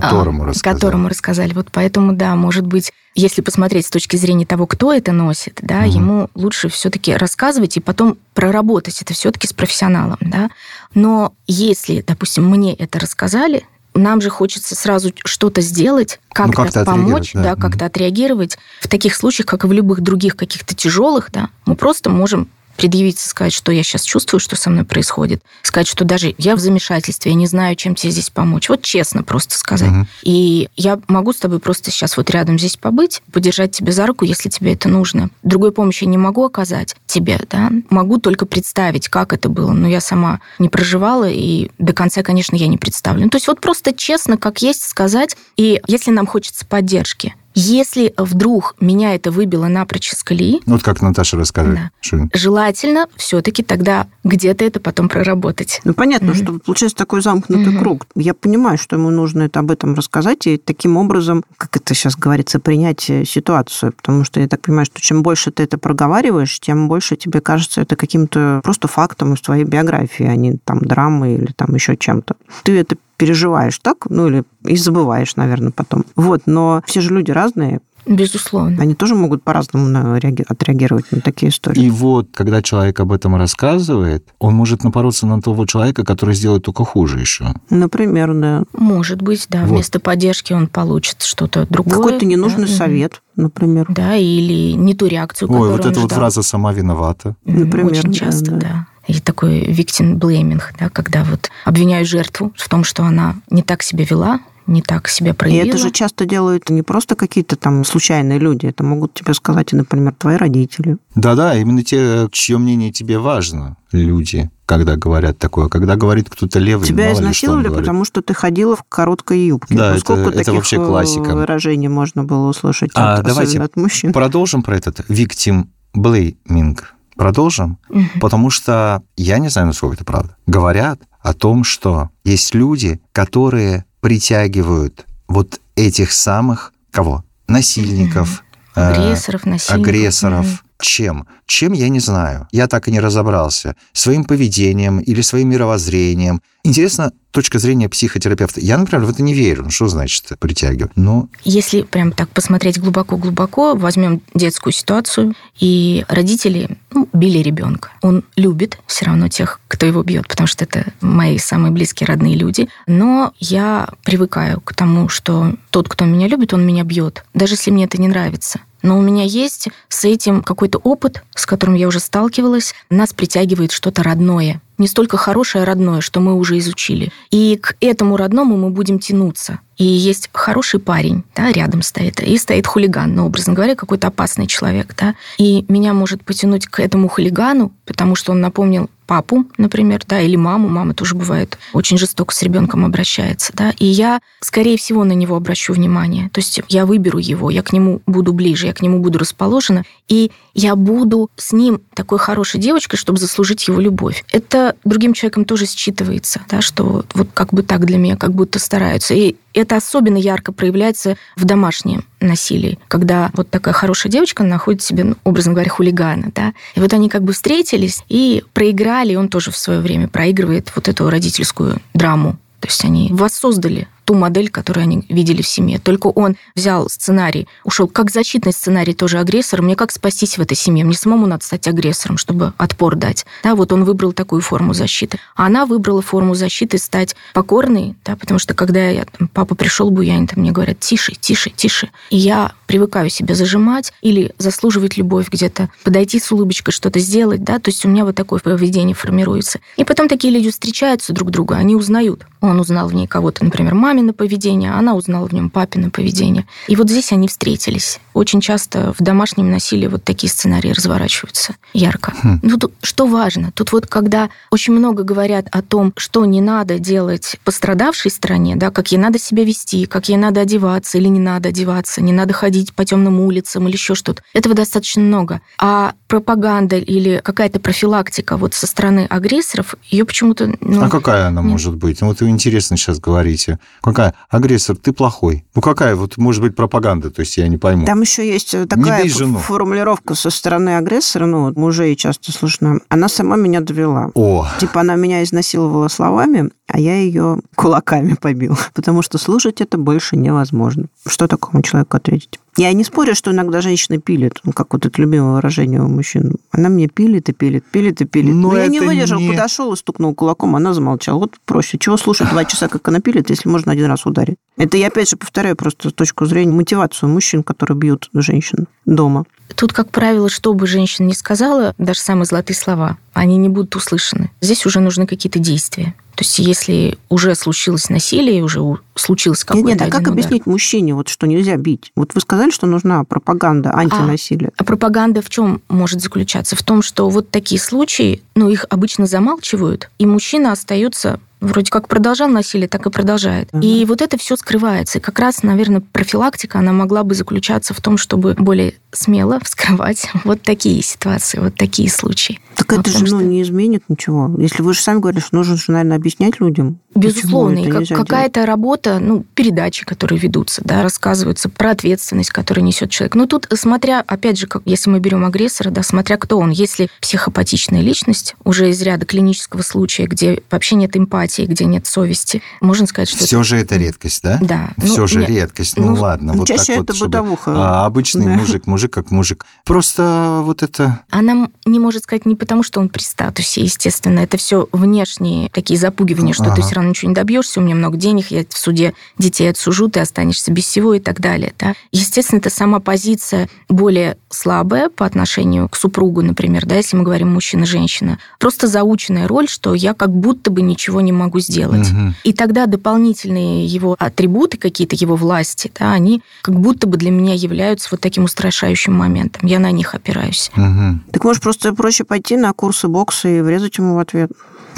которому 0.00 0.44
а, 0.44 0.46
рассказали. 0.46 0.74
Которому 0.74 1.08
рассказали. 1.08 1.52
Вот 1.52 1.68
поэтому, 1.70 2.12
да, 2.12 2.34
может 2.34 2.66
быть, 2.66 2.92
если 3.14 3.42
посмотреть 3.42 3.86
с 3.86 3.90
точки 3.90 4.16
зрения 4.16 4.46
того, 4.46 4.66
кто 4.66 4.92
это 4.92 5.12
носит, 5.12 5.58
да, 5.62 5.80
угу. 5.80 5.92
ему 5.92 6.30
лучше 6.34 6.68
все-таки 6.68 7.14
рассказывать 7.14 7.76
и 7.76 7.80
потом 7.80 8.16
проработать 8.34 9.00
это 9.02 9.14
все-таки 9.14 9.46
с 9.46 9.52
профессионалом, 9.52 10.18
да. 10.20 10.50
Но 10.94 11.32
если, 11.46 12.04
допустим, 12.06 12.48
мне 12.48 12.74
это 12.74 12.98
рассказали, 12.98 13.64
нам 13.94 14.20
же 14.20 14.30
хочется 14.30 14.74
сразу 14.74 15.12
что-то 15.24 15.60
сделать, 15.60 16.18
как-то, 16.32 16.64
ну, 16.64 16.70
как 16.70 16.86
помочь, 16.86 17.32
да, 17.34 17.42
да 17.42 17.56
как-то 17.56 17.86
отреагировать. 17.86 18.56
В 18.80 18.88
таких 18.88 19.14
случаях, 19.14 19.46
как 19.46 19.64
и 19.64 19.66
в 19.66 19.72
любых 19.72 20.00
других 20.00 20.36
каких-то 20.36 20.74
тяжелых, 20.74 21.30
да, 21.30 21.50
мы 21.66 21.76
просто 21.76 22.08
можем 22.08 22.48
предъявиться, 22.76 23.28
сказать, 23.28 23.52
что 23.52 23.72
я 23.72 23.82
сейчас 23.82 24.02
чувствую, 24.02 24.40
что 24.40 24.56
со 24.56 24.70
мной 24.70 24.84
происходит, 24.84 25.42
сказать, 25.62 25.86
что 25.88 26.04
даже 26.04 26.34
я 26.38 26.56
в 26.56 26.58
замешательстве, 26.58 27.32
я 27.32 27.36
не 27.36 27.46
знаю, 27.46 27.76
чем 27.76 27.94
тебе 27.94 28.10
здесь 28.12 28.30
помочь. 28.30 28.68
Вот 28.68 28.82
честно 28.82 29.22
просто 29.22 29.56
сказать. 29.56 29.90
Угу. 29.90 30.06
И 30.22 30.68
я 30.76 30.98
могу 31.08 31.32
с 31.32 31.36
тобой 31.36 31.58
просто 31.58 31.90
сейчас 31.90 32.16
вот 32.16 32.30
рядом 32.30 32.58
здесь 32.58 32.76
побыть, 32.76 33.22
подержать 33.32 33.72
тебя 33.72 33.92
за 33.92 34.06
руку, 34.06 34.24
если 34.24 34.48
тебе 34.48 34.72
это 34.74 34.88
нужно. 34.88 35.30
Другой 35.42 35.72
помощи 35.72 36.04
не 36.04 36.18
могу 36.18 36.44
оказать 36.44 36.96
тебе, 37.06 37.40
да, 37.50 37.70
могу 37.90 38.18
только 38.18 38.46
представить, 38.46 39.08
как 39.08 39.32
это 39.32 39.48
было, 39.48 39.72
но 39.72 39.88
я 39.88 40.00
сама 40.00 40.40
не 40.58 40.68
проживала, 40.68 41.28
и 41.28 41.70
до 41.78 41.92
конца, 41.92 42.22
конечно, 42.22 42.56
я 42.56 42.68
не 42.68 42.78
представлю. 42.78 43.24
Ну, 43.24 43.30
то 43.30 43.36
есть 43.36 43.48
вот 43.48 43.60
просто 43.60 43.92
честно, 43.92 44.36
как 44.36 44.62
есть, 44.62 44.82
сказать. 44.82 45.36
И 45.56 45.80
если 45.86 46.10
нам 46.10 46.26
хочется 46.26 46.66
поддержки, 46.66 47.34
если 47.54 48.14
вдруг 48.16 48.74
меня 48.80 49.14
это 49.14 49.30
выбило 49.30 49.68
напрочь 49.68 50.12
из 50.12 50.22
колеи... 50.22 50.60
Вот 50.66 50.82
как 50.82 51.02
Наташа 51.02 51.36
рассказывает. 51.36 51.80
Да, 52.02 52.28
желательно 52.34 53.06
все-таки 53.16 53.62
тогда 53.62 54.06
где-то 54.24 54.64
это 54.64 54.80
потом 54.80 55.08
проработать. 55.08 55.80
Ну, 55.84 55.94
понятно, 55.94 56.30
mm-hmm. 56.30 56.42
что 56.42 56.58
получается 56.58 56.96
такой 56.96 57.22
замкнутый 57.22 57.74
mm-hmm. 57.74 57.78
круг. 57.78 58.06
Я 58.14 58.34
понимаю, 58.34 58.78
что 58.78 58.96
ему 58.96 59.10
нужно 59.10 59.44
это 59.44 59.60
об 59.60 59.70
этом 59.70 59.94
рассказать 59.94 60.46
и 60.46 60.56
таким 60.56 60.96
образом, 60.96 61.44
как 61.56 61.76
это 61.76 61.94
сейчас 61.94 62.16
говорится, 62.16 62.60
принять 62.60 63.08
э, 63.10 63.24
ситуацию. 63.24 63.92
Потому 63.92 64.24
что 64.24 64.40
я 64.40 64.48
так 64.48 64.60
понимаю, 64.60 64.86
что 64.86 65.00
чем 65.00 65.22
больше 65.22 65.50
ты 65.50 65.62
это 65.64 65.78
проговариваешь, 65.78 66.60
тем 66.60 66.88
больше 66.88 67.16
тебе 67.16 67.40
кажется 67.40 67.80
это 67.80 67.96
каким-то 67.96 68.60
просто 68.62 68.88
фактом 68.88 69.34
из 69.34 69.40
твоей 69.40 69.64
биографии, 69.64 70.26
а 70.26 70.36
не 70.36 70.58
там 70.64 70.80
драмой 70.80 71.34
или 71.34 71.52
там 71.52 71.74
еще 71.74 71.96
чем-то. 71.96 72.36
Ты 72.64 72.78
это 72.78 72.96
переживаешь 73.22 73.78
так, 73.78 74.06
ну 74.10 74.26
или 74.26 74.42
и 74.64 74.76
забываешь, 74.76 75.36
наверное, 75.36 75.70
потом. 75.70 76.04
Вот, 76.16 76.42
но 76.46 76.82
все 76.86 77.00
же 77.00 77.14
люди 77.14 77.30
разные, 77.30 77.80
Безусловно. 78.04 78.82
Они 78.82 78.96
тоже 78.96 79.14
могут 79.14 79.44
по-разному 79.44 80.16
отреагировать 80.16 81.12
на 81.12 81.20
такие 81.20 81.50
истории. 81.50 81.84
И 81.84 81.88
вот, 81.88 82.30
когда 82.34 82.60
человек 82.60 82.98
об 82.98 83.12
этом 83.12 83.36
рассказывает, 83.36 84.26
он 84.40 84.54
может 84.54 84.82
напороться 84.82 85.24
на 85.24 85.40
того 85.40 85.66
человека, 85.66 86.04
который 86.04 86.34
сделает 86.34 86.64
только 86.64 86.84
хуже 86.84 87.20
еще. 87.20 87.54
Например, 87.70 88.34
да. 88.34 88.64
Может 88.72 89.22
быть, 89.22 89.46
да. 89.48 89.60
Вот. 89.60 89.68
Вместо 89.68 90.00
поддержки 90.00 90.52
он 90.52 90.66
получит 90.66 91.22
что-то 91.22 91.64
другое. 91.70 91.94
Какой-то 91.94 92.26
ненужный 92.26 92.66
да. 92.66 92.72
совет, 92.72 93.22
например. 93.36 93.86
Да, 93.88 94.16
или 94.16 94.72
не 94.72 94.94
ту 94.96 95.06
реакцию, 95.06 95.48
Ой, 95.48 95.52
которую 95.52 95.72
вот 95.76 95.80
эта 95.82 95.90
ждал. 95.92 96.02
вот 96.02 96.12
фраза 96.12 96.42
«сама 96.42 96.72
виновата». 96.72 97.36
Например, 97.44 97.92
Очень 97.92 98.12
часто, 98.12 98.50
да. 98.50 98.58
да 98.58 98.86
и 99.06 99.20
такой 99.20 99.62
victim 99.64 100.18
blaming, 100.18 100.62
да, 100.78 100.88
когда 100.88 101.24
вот 101.24 101.50
обвиняю 101.64 102.06
жертву 102.06 102.52
в 102.56 102.68
том, 102.68 102.84
что 102.84 103.04
она 103.04 103.36
не 103.50 103.62
так 103.62 103.82
себя 103.82 104.04
вела, 104.04 104.40
не 104.66 104.82
так 104.82 105.08
себя 105.08 105.34
проявила. 105.34 105.64
И 105.64 105.68
это 105.68 105.78
же 105.78 105.90
часто 105.90 106.24
делают 106.24 106.70
не 106.70 106.82
просто 106.82 107.16
какие-то 107.16 107.56
там 107.56 107.84
случайные 107.84 108.38
люди, 108.38 108.66
это 108.66 108.84
могут 108.84 109.14
тебе 109.14 109.34
сказать, 109.34 109.72
например, 109.72 110.14
твои 110.16 110.36
родители. 110.36 110.98
Да-да, 111.14 111.56
именно 111.56 111.82
те, 111.82 112.28
чье 112.30 112.58
мнение 112.58 112.92
тебе 112.92 113.18
важно, 113.18 113.76
люди, 113.90 114.50
когда 114.66 114.96
говорят 114.96 115.38
такое. 115.38 115.68
Когда 115.68 115.96
говорит 115.96 116.30
кто-то 116.30 116.58
левый, 116.58 116.86
Тебя 116.86 117.12
изнасиловали, 117.12 117.68
что 117.68 117.76
потому 117.76 118.04
что 118.04 118.22
ты 118.22 118.34
ходила 118.34 118.76
в 118.76 118.84
короткой 118.88 119.46
юбке. 119.46 119.74
Да, 119.74 119.96
ну, 120.08 120.14
это, 120.16 120.38
это 120.38 120.52
вообще 120.52 120.76
э, 120.76 120.86
классика. 120.86 121.34
выражений 121.34 121.88
можно 121.88 122.24
было 122.24 122.48
услышать 122.48 122.90
а, 122.94 123.16
от, 123.16 123.26
давайте 123.26 123.60
от 123.60 123.76
мужчин? 123.76 124.12
продолжим 124.12 124.62
про 124.62 124.76
этот 124.76 125.00
victim 125.08 125.66
blaming. 125.96 126.78
Продолжим, 127.22 127.78
угу. 127.88 128.04
потому 128.20 128.50
что 128.50 129.00
я 129.16 129.38
не 129.38 129.48
знаю, 129.48 129.68
насколько 129.68 129.94
это 129.94 130.04
правда. 130.04 130.34
Говорят 130.48 131.00
о 131.20 131.34
том, 131.34 131.62
что 131.62 132.10
есть 132.24 132.52
люди, 132.52 133.00
которые 133.12 133.84
притягивают 134.00 135.06
вот 135.28 135.60
этих 135.76 136.10
самых 136.10 136.72
кого? 136.90 137.24
Насильников, 137.46 138.42
угу. 138.74 138.82
агрессоров, 138.84 139.46
насильников. 139.46 139.88
Агрессоров. 139.88 140.46
Угу. 140.46 140.58
Чем? 140.82 141.28
Чем, 141.46 141.72
я 141.72 141.88
не 141.88 142.00
знаю. 142.00 142.48
Я 142.50 142.66
так 142.66 142.88
и 142.88 142.90
не 142.90 142.98
разобрался. 142.98 143.76
Своим 143.92 144.24
поведением 144.24 144.98
или 144.98 145.20
своим 145.22 145.50
мировоззрением. 145.50 146.42
Интересно, 146.64 147.12
точка 147.30 147.60
зрения 147.60 147.88
психотерапевта. 147.88 148.60
Я, 148.60 148.78
например, 148.78 149.04
в 149.06 149.10
это 149.10 149.22
не 149.22 149.32
верю. 149.32 149.70
Что 149.70 149.86
значит 149.86 150.32
притягивать? 150.40 150.90
Но... 150.96 151.28
Если 151.44 151.82
прям 151.82 152.10
так 152.10 152.28
посмотреть 152.30 152.80
глубоко-глубоко, 152.80 153.76
возьмем 153.76 154.22
детскую 154.34 154.72
ситуацию, 154.72 155.34
и 155.60 156.04
родители 156.08 156.76
ну, 156.90 157.08
били 157.12 157.38
ребенка. 157.38 157.90
Он 158.02 158.24
любит 158.34 158.78
все 158.86 159.06
равно 159.06 159.28
тех, 159.28 159.60
кто 159.68 159.86
его 159.86 160.02
бьет, 160.02 160.26
потому 160.26 160.48
что 160.48 160.64
это 160.64 160.92
мои 161.00 161.38
самые 161.38 161.70
близкие 161.70 162.08
родные 162.08 162.34
люди. 162.34 162.68
Но 162.88 163.32
я 163.38 163.88
привыкаю 164.02 164.60
к 164.60 164.74
тому, 164.74 165.08
что 165.08 165.54
тот, 165.70 165.88
кто 165.88 166.06
меня 166.06 166.26
любит, 166.26 166.52
он 166.52 166.66
меня 166.66 166.82
бьет, 166.82 167.24
даже 167.34 167.54
если 167.54 167.70
мне 167.70 167.84
это 167.84 168.00
не 168.00 168.08
нравится 168.08 168.60
но 168.82 168.98
у 168.98 169.00
меня 169.00 169.24
есть 169.24 169.68
с 169.88 170.04
этим 170.04 170.42
какой-то 170.42 170.78
опыт, 170.78 171.22
с 171.34 171.46
которым 171.46 171.74
я 171.74 171.88
уже 171.88 172.00
сталкивалась. 172.00 172.74
Нас 172.90 173.12
притягивает 173.12 173.72
что-то 173.72 174.02
родное. 174.02 174.60
Не 174.78 174.88
столько 174.88 175.16
хорошее, 175.16 175.64
родное, 175.64 176.00
что 176.00 176.20
мы 176.20 176.34
уже 176.34 176.58
изучили. 176.58 177.12
И 177.30 177.56
к 177.56 177.76
этому 177.80 178.16
родному 178.16 178.56
мы 178.56 178.70
будем 178.70 178.98
тянуться. 178.98 179.60
И 179.78 179.84
есть 179.84 180.28
хороший 180.32 180.78
парень, 180.78 181.24
да, 181.34 181.50
рядом 181.50 181.82
стоит, 181.82 182.20
и 182.20 182.36
стоит 182.36 182.66
хулиган, 182.66 183.14
ну, 183.14 183.26
образно 183.26 183.52
говоря, 183.52 183.74
какой-то 183.74 184.08
опасный 184.08 184.46
человек, 184.46 184.94
да. 184.96 185.14
И 185.38 185.64
меня 185.68 185.92
может 185.92 186.24
потянуть 186.24 186.66
к 186.66 186.78
этому 186.80 187.08
хулигану, 187.08 187.72
потому 187.84 188.14
что 188.14 188.32
он 188.32 188.40
напомнил 188.40 188.90
папу, 189.06 189.44
например, 189.58 190.02
да, 190.06 190.20
или 190.20 190.36
маму, 190.36 190.68
мама 190.68 190.94
тоже 190.94 191.14
бывает 191.14 191.58
очень 191.72 191.98
жестоко 191.98 192.34
с 192.34 192.42
ребенком 192.42 192.84
обращается, 192.84 193.52
да, 193.54 193.74
и 193.78 193.84
я, 193.84 194.20
скорее 194.40 194.78
всего, 194.78 195.04
на 195.04 195.12
него 195.12 195.36
обращу 195.36 195.72
внимание. 195.72 196.30
То 196.30 196.38
есть 196.38 196.60
я 196.68 196.86
выберу 196.86 197.18
его, 197.18 197.50
я 197.50 197.62
к 197.62 197.72
нему 197.72 198.00
буду 198.06 198.32
ближе, 198.32 198.68
я 198.68 198.72
к 198.72 198.82
нему 198.82 199.00
буду 199.00 199.18
расположена, 199.18 199.84
и 200.08 200.30
я 200.54 200.76
буду 200.76 201.28
с 201.36 201.52
ним 201.52 201.80
такой 201.94 202.18
хорошей 202.18 202.60
девочкой, 202.60 202.98
чтобы 202.98 203.18
заслужить 203.18 203.66
его 203.66 203.80
любовь. 203.80 204.24
Это 204.32 204.61
другим 204.84 205.12
человеком 205.12 205.44
тоже 205.44 205.64
считывается, 205.64 206.40
да, 206.48 206.60
что 206.60 207.04
вот 207.14 207.28
как 207.34 207.52
бы 207.52 207.62
так 207.62 207.84
для 207.84 207.98
меня, 207.98 208.16
как 208.16 208.32
будто 208.32 208.58
стараются. 208.58 209.14
И 209.14 209.36
это 209.54 209.76
особенно 209.76 210.16
ярко 210.16 210.52
проявляется 210.52 211.16
в 211.36 211.44
домашнем 211.44 212.04
насилии, 212.20 212.78
когда 212.88 213.30
вот 213.34 213.50
такая 213.50 213.74
хорошая 213.74 214.10
девочка 214.12 214.42
находит 214.42 214.82
себе, 214.82 215.04
ну, 215.04 215.16
образно 215.24 215.52
говоря, 215.52 215.70
хулигана, 215.70 216.30
да, 216.34 216.52
и 216.74 216.80
вот 216.80 216.92
они 216.92 217.08
как 217.08 217.22
бы 217.22 217.32
встретились 217.32 218.02
и 218.08 218.44
проиграли, 218.52 219.12
и 219.12 219.16
он 219.16 219.28
тоже 219.28 219.50
в 219.50 219.56
свое 219.56 219.80
время 219.80 220.08
проигрывает 220.08 220.72
вот 220.74 220.88
эту 220.88 221.10
родительскую 221.10 221.80
драму. 221.94 222.38
То 222.60 222.68
есть 222.68 222.84
они 222.84 223.08
воссоздали 223.10 223.88
ту 224.12 224.18
модель, 224.18 224.50
которую 224.50 224.82
они 224.82 225.04
видели 225.08 225.40
в 225.40 225.48
семье. 225.48 225.78
Только 225.78 226.08
он 226.08 226.36
взял 226.54 226.86
сценарий, 226.90 227.48
ушел 227.64 227.88
как 227.88 228.10
защитный 228.10 228.52
сценарий 228.52 228.92
тоже 228.92 229.18
агрессор. 229.18 229.62
Мне 229.62 229.74
как 229.74 229.90
спастись 229.90 230.36
в 230.36 230.42
этой 230.42 230.54
семье? 230.54 230.84
Мне 230.84 230.94
самому 230.94 231.26
надо 231.26 231.42
стать 231.42 231.66
агрессором, 231.66 232.18
чтобы 232.18 232.52
отпор 232.58 232.96
дать. 232.96 233.24
Да, 233.42 233.54
вот 233.54 233.72
он 233.72 233.84
выбрал 233.84 234.12
такую 234.12 234.42
форму 234.42 234.74
защиты. 234.74 235.18
А 235.34 235.46
она 235.46 235.64
выбрала 235.64 236.02
форму 236.02 236.34
защиты 236.34 236.76
стать 236.76 237.16
покорной, 237.32 237.94
да, 238.04 238.16
потому 238.16 238.38
что 238.38 238.52
когда 238.52 238.90
я, 238.90 239.06
там, 239.06 239.28
папа 239.28 239.54
пришел 239.54 239.90
буянин, 239.90 240.26
там 240.26 240.40
мне 240.40 240.52
говорят, 240.52 240.78
тише, 240.78 241.14
тише, 241.14 241.48
тише. 241.48 241.88
И 242.10 242.18
я 242.18 242.52
привыкаю 242.72 243.10
себя 243.10 243.34
зажимать 243.34 243.92
или 244.00 244.32
заслуживать 244.38 244.96
любовь 244.96 245.28
где-то, 245.28 245.68
подойти 245.84 246.18
с 246.18 246.32
улыбочкой, 246.32 246.72
что-то 246.72 247.00
сделать, 247.00 247.44
да, 247.44 247.58
то 247.58 247.68
есть 247.68 247.84
у 247.84 247.88
меня 247.90 248.06
вот 248.06 248.14
такое 248.14 248.40
поведение 248.40 248.94
формируется. 248.94 249.60
И 249.76 249.84
потом 249.84 250.08
такие 250.08 250.32
люди 250.32 250.50
встречаются 250.50 251.12
друг 251.12 251.30
друга, 251.30 251.56
они 251.56 251.76
узнают. 251.76 252.24
Он 252.40 252.58
узнал 252.58 252.88
в 252.88 252.94
ней 252.94 253.06
кого-то, 253.06 253.44
например, 253.44 253.74
мамино 253.74 254.14
поведение, 254.14 254.72
а 254.72 254.78
она 254.78 254.94
узнала 254.94 255.28
в 255.28 255.34
нем 255.34 255.50
папино 255.50 255.90
поведение. 255.90 256.46
И 256.66 256.74
вот 256.74 256.88
здесь 256.88 257.12
они 257.12 257.28
встретились. 257.28 258.00
Очень 258.14 258.40
часто 258.40 258.94
в 258.98 259.02
домашнем 259.02 259.50
насилии 259.50 259.86
вот 259.86 260.02
такие 260.02 260.30
сценарии 260.30 260.70
разворачиваются 260.70 261.54
ярко. 261.74 262.14
Хм. 262.22 262.40
Ну, 262.42 262.58
тут, 262.58 262.72
что 262.82 263.06
важно? 263.06 263.52
Тут 263.52 263.72
вот 263.72 263.86
когда 263.86 264.30
очень 264.50 264.72
много 264.72 265.02
говорят 265.02 265.46
о 265.52 265.60
том, 265.60 265.92
что 265.96 266.24
не 266.24 266.40
надо 266.40 266.78
делать 266.78 267.36
пострадавшей 267.44 268.10
стране, 268.10 268.56
да, 268.56 268.70
как 268.70 268.92
ей 268.92 268.98
надо 268.98 269.18
себя 269.18 269.44
вести, 269.44 269.84
как 269.84 270.08
ей 270.08 270.16
надо 270.16 270.40
одеваться 270.40 270.98
или 270.98 271.08
не 271.08 271.20
надо 271.20 271.50
одеваться, 271.50 272.02
не 272.02 272.12
надо 272.12 272.32
ходить 272.32 272.61
по 272.70 272.84
темным 272.84 273.20
улицам 273.20 273.66
или 273.66 273.74
еще 273.74 273.94
что-то. 273.94 274.22
Этого 274.32 274.54
достаточно 274.54 275.02
много. 275.02 275.40
А 275.58 275.94
пропаганда 276.08 276.76
или 276.76 277.20
какая-то 277.22 277.58
профилактика 277.58 278.36
вот 278.36 278.54
со 278.54 278.66
стороны 278.66 279.06
агрессоров, 279.08 279.74
ее 279.88 280.04
почему-то... 280.04 280.54
Ну, 280.60 280.84
а 280.84 280.88
какая 280.88 281.28
она 281.28 281.42
нет. 281.42 281.50
может 281.50 281.76
быть? 281.76 282.00
Ну, 282.00 282.08
вот 282.08 282.20
вы 282.20 282.28
интересно 282.28 282.76
сейчас 282.76 283.00
говорите. 283.00 283.58
Какая? 283.82 284.14
Агрессор, 284.28 284.76
ты 284.76 284.92
плохой. 284.92 285.44
Ну, 285.54 285.62
какая 285.62 285.96
вот 285.96 286.18
может 286.18 286.42
быть 286.42 286.54
пропаганда? 286.54 287.10
То 287.10 287.20
есть 287.20 287.36
я 287.38 287.48
не 287.48 287.56
пойму. 287.56 287.86
Там 287.86 288.02
еще 288.02 288.28
есть 288.28 288.54
такая 288.68 289.08
формулировка 289.08 290.14
со 290.14 290.30
стороны 290.30 290.76
агрессора, 290.76 291.26
ну, 291.26 291.44
вот 291.44 291.56
мужей 291.56 291.96
часто 291.96 292.30
слышно. 292.30 292.80
Она 292.88 293.08
сама 293.08 293.36
меня 293.36 293.60
довела. 293.60 294.10
О. 294.14 294.46
Типа 294.60 294.82
она 294.82 294.96
меня 294.96 295.22
изнасиловала 295.22 295.88
словами, 295.88 296.50
а 296.66 296.78
я 296.78 296.96
ее 296.96 297.38
кулаками 297.54 298.14
побил. 298.14 298.58
Потому 298.74 299.02
что 299.02 299.18
слушать 299.18 299.60
это 299.60 299.78
больше 299.78 300.16
невозможно. 300.16 300.86
Что 301.06 301.26
такому 301.26 301.62
человеку 301.62 301.96
ответить? 301.96 302.38
Я 302.56 302.72
не 302.74 302.84
спорю, 302.84 303.14
что 303.14 303.30
иногда 303.30 303.62
женщины 303.62 303.98
пилят, 303.98 304.40
ну, 304.44 304.52
как 304.52 304.74
вот 304.74 304.84
это 304.84 305.00
любимое 305.00 305.36
выражение 305.36 305.80
у 305.80 305.88
мужчин. 305.88 306.36
Она 306.50 306.68
мне 306.68 306.86
пилит 306.86 307.30
и 307.30 307.32
пилит, 307.32 307.64
пилит 307.64 308.00
и 308.02 308.04
пилит. 308.04 308.34
Но 308.34 308.50
Но 308.52 308.58
я 308.58 308.66
не 308.66 308.80
выдержал, 308.80 309.18
не- 309.18 309.30
подошел 309.30 309.72
и 309.72 309.76
стукнул 309.76 310.14
кулаком, 310.14 310.54
она 310.54 310.74
замолчала. 310.74 311.18
Вот 311.18 311.36
проще. 311.46 311.78
Чего 311.78 311.96
слушать 311.96 312.28
два 312.30 312.44
часа, 312.44 312.68
как 312.68 312.86
она 312.88 313.00
пилит, 313.00 313.30
если 313.30 313.48
можно 313.48 313.72
один 313.72 313.86
раз 313.86 314.04
ударить? 314.04 314.36
Это 314.58 314.76
я 314.76 314.88
опять 314.88 315.08
же 315.08 315.16
повторяю 315.16 315.56
просто 315.56 315.88
с 315.88 315.92
точки 315.94 316.24
зрения 316.26 316.52
мотивацию 316.52 317.08
мужчин, 317.08 317.42
которые 317.42 317.78
бьют 317.78 318.10
женщин 318.12 318.66
дома. 318.84 319.24
Тут, 319.54 319.72
как 319.72 319.90
правило, 319.90 320.28
что 320.28 320.52
бы 320.52 320.66
женщина 320.66 321.06
ни 321.06 321.12
сказала, 321.12 321.74
даже 321.78 322.00
самые 322.00 322.26
золотые 322.26 322.56
слова, 322.56 322.98
они 323.14 323.36
не 323.38 323.48
будут 323.48 323.76
услышаны. 323.76 324.30
Здесь 324.40 324.66
уже 324.66 324.80
нужны 324.80 325.06
какие-то 325.06 325.38
действия. 325.38 325.94
То 326.22 326.24
есть 326.24 326.38
если 326.38 326.98
уже 327.08 327.34
случилось 327.34 327.90
насилие, 327.90 328.44
уже 328.44 328.60
случилось 328.94 329.40
Нет, 329.40 329.46
какой-то 329.48 329.68
нет, 329.70 329.82
а 329.82 329.90
как 329.90 330.02
удар. 330.02 330.12
объяснить 330.12 330.46
мужчине, 330.46 330.94
вот, 330.94 331.08
что 331.08 331.26
нельзя 331.26 331.56
бить? 331.56 331.90
Вот 331.96 332.14
вы 332.14 332.20
сказали, 332.20 332.52
что 332.52 332.68
нужна 332.68 333.02
пропаганда 333.02 333.74
антинасилия. 333.74 334.52
А 334.56 334.62
пропаганда 334.62 335.20
в 335.20 335.28
чем 335.28 335.62
может 335.68 336.00
заключаться? 336.00 336.54
В 336.54 336.62
том, 336.62 336.80
что 336.80 337.08
вот 337.08 337.30
такие 337.30 337.60
случаи, 337.60 338.22
ну, 338.36 338.48
их 338.50 338.66
обычно 338.70 339.06
замалчивают, 339.06 339.90
и 339.98 340.06
мужчина 340.06 340.52
остается 340.52 341.18
вроде 341.42 341.70
как 341.70 341.88
продолжал 341.88 342.28
насилие, 342.28 342.68
так 342.68 342.86
и 342.86 342.90
продолжает. 342.90 343.52
Мгм. 343.52 343.62
И 343.62 343.84
вот 343.84 344.00
это 344.00 344.16
все 344.18 344.36
скрывается. 344.36 344.98
И 344.98 345.00
как 345.02 345.18
раз, 345.18 345.42
наверное, 345.42 345.80
профилактика, 345.80 346.58
она 346.58 346.72
могла 346.72 347.02
бы 347.02 347.14
заключаться 347.14 347.74
в 347.74 347.80
том, 347.80 347.98
чтобы 347.98 348.34
более 348.38 348.74
смело 348.92 349.38
вскрывать 349.42 350.08
вот 350.24 350.42
такие 350.42 350.82
ситуации, 350.82 351.38
вот 351.38 351.54
такие 351.56 351.90
случаи. 351.90 352.40
Так 352.54 352.72
А, 352.72 352.80
это 352.80 352.90
же 352.90 353.00
ну, 353.00 353.06
что- 353.06 353.22
не 353.22 353.42
изменит 353.42 353.84
ничего. 353.88 354.30
Если 354.38 354.62
вы 354.62 354.74
же 354.74 354.80
сами 354.80 355.00
говорите, 355.00 355.26
что 355.26 355.36
нужно 355.36 355.56
же, 355.56 355.64
наверное, 355.72 355.96
объяснять 355.96 356.40
людям. 356.40 356.78
Безусловно, 356.94 357.58
и 357.58 357.70
как- 357.70 357.88
какая-то 357.88 358.44
работа, 358.46 358.98
ну, 359.00 359.24
передачи, 359.34 359.84
которые 359.84 360.18
ведутся, 360.20 360.62
да, 360.64 360.82
рассказываются 360.82 361.48
про 361.48 361.70
ответственность, 361.70 362.30
которую 362.30 362.64
несет 362.64 362.90
человек. 362.90 363.14
Ну, 363.14 363.26
тут, 363.26 363.48
смотря, 363.54 364.04
опять 364.06 364.38
же, 364.38 364.46
как, 364.46 364.62
если 364.66 364.90
мы 364.90 365.00
берем 365.00 365.24
агрессора, 365.24 365.70
да, 365.70 365.82
смотря 365.82 366.18
кто 366.18 366.38
он. 366.38 366.50
Если 366.50 366.88
психопатичная 367.00 367.80
личность, 367.80 368.34
уже 368.44 368.68
из 368.70 368.80
ряда 368.82 369.06
клинического 369.06 369.62
случая, 369.62 370.06
где 370.06 370.42
вообще 370.50 370.76
нет 370.76 370.96
эмпатии, 370.96 371.31
где 371.40 371.64
нет 371.64 371.86
совести, 371.86 372.42
можно 372.60 372.86
сказать, 372.86 373.08
что 373.08 373.24
Все 373.24 373.42
же 373.42 373.56
это 373.56 373.76
редкость, 373.76 374.22
да? 374.22 374.38
Да. 374.40 374.70
Все 374.82 375.00
Ну, 375.02 375.06
же 375.06 375.20
нет. 375.20 375.28
редкость. 375.30 375.76
Ну, 375.76 375.94
Ну, 375.94 376.00
ладно, 376.00 376.32
вот 376.34 376.46
чаще 376.48 376.64
так 376.66 376.76
вот, 376.78 376.84
это 376.90 376.94
чтобы, 376.94 377.08
бытовуха. 377.10 377.52
а, 377.56 377.86
обычный 377.86 378.26
Да. 378.26 378.32
мужик, 378.32 378.66
мужик 378.66 378.92
как 378.92 379.10
мужик. 379.10 379.46
Просто 379.64 380.40
вот 380.44 380.62
это... 380.62 381.00
Она 381.10 381.48
не 381.64 381.78
может 381.78 382.02
сказать 382.04 382.26
не 382.26 382.36
потому, 382.36 382.62
что 382.62 382.80
он 382.80 382.88
при 382.88 383.02
статусе, 383.02 383.62
естественно. 383.62 384.20
Это 384.20 384.36
все 384.36 384.68
внешние 384.72 385.48
такие 385.50 385.78
запугивания, 385.78 386.34
что 386.34 386.44
ты 386.44 386.50
Ага. 386.50 386.62
все 386.62 386.74
равно 386.76 386.90
ничего 386.90 387.08
не 387.08 387.14
добьешься, 387.14 387.60
у 387.60 387.62
меня 387.62 387.74
много 387.74 387.96
денег, 387.96 388.30
я 388.30 388.44
в 388.48 388.58
суде 388.58 388.94
детей 389.18 389.50
отсужу, 389.50 389.88
ты 389.88 390.00
останешься 390.00 390.50
без 390.52 390.64
всего 390.64 390.94
и 390.94 391.00
так 391.00 391.20
далее. 391.20 391.54
Да? 391.58 391.74
Естественно, 391.92 392.38
это 392.38 392.50
сама 392.50 392.80
позиция 392.80 393.48
более 393.68 394.16
слабая 394.34 394.88
по 394.88 395.06
отношению 395.06 395.68
к 395.68 395.76
супругу, 395.76 396.22
например, 396.22 396.66
да, 396.66 396.76
если 396.76 396.96
мы 396.96 397.04
говорим 397.04 397.32
мужчина-женщина. 397.32 398.18
Просто 398.38 398.66
заученная 398.66 399.28
роль, 399.28 399.48
что 399.48 399.74
я 399.74 399.94
как 399.94 400.10
будто 400.10 400.50
бы 400.50 400.62
ничего 400.62 401.00
не 401.00 401.12
могу 401.12 401.40
сделать. 401.40 401.90
Мгм. 401.90 402.14
И 402.24 402.32
тогда 402.32 402.66
дополнительные 402.66 403.66
его 403.66 403.96
атрибуты, 403.98 404.56
какие-то 404.58 404.96
его 404.96 405.16
власти, 405.16 405.70
да, 405.78 405.92
они 405.92 406.22
как 406.42 406.54
будто 406.58 406.86
бы 406.86 406.96
для 406.96 407.10
меня 407.10 407.34
являются 407.34 407.88
вот 407.90 408.00
таким 408.00 408.24
устрашающим 408.24 408.92
моментом. 408.92 409.46
Я 409.46 409.58
на 409.58 409.70
них 409.70 409.94
опираюсь. 409.94 410.50
Мгм. 410.54 411.04
Так 411.12 411.24
может 411.24 411.42
просто 411.42 411.72
проще 411.74 412.04
пойти 412.04 412.36
на 412.36 412.52
курсы 412.52 412.88
бокса 412.88 413.28
и 413.28 413.40
врезать 413.40 413.78
ему 413.78 413.96
в 413.96 413.98
ответ. 413.98 414.30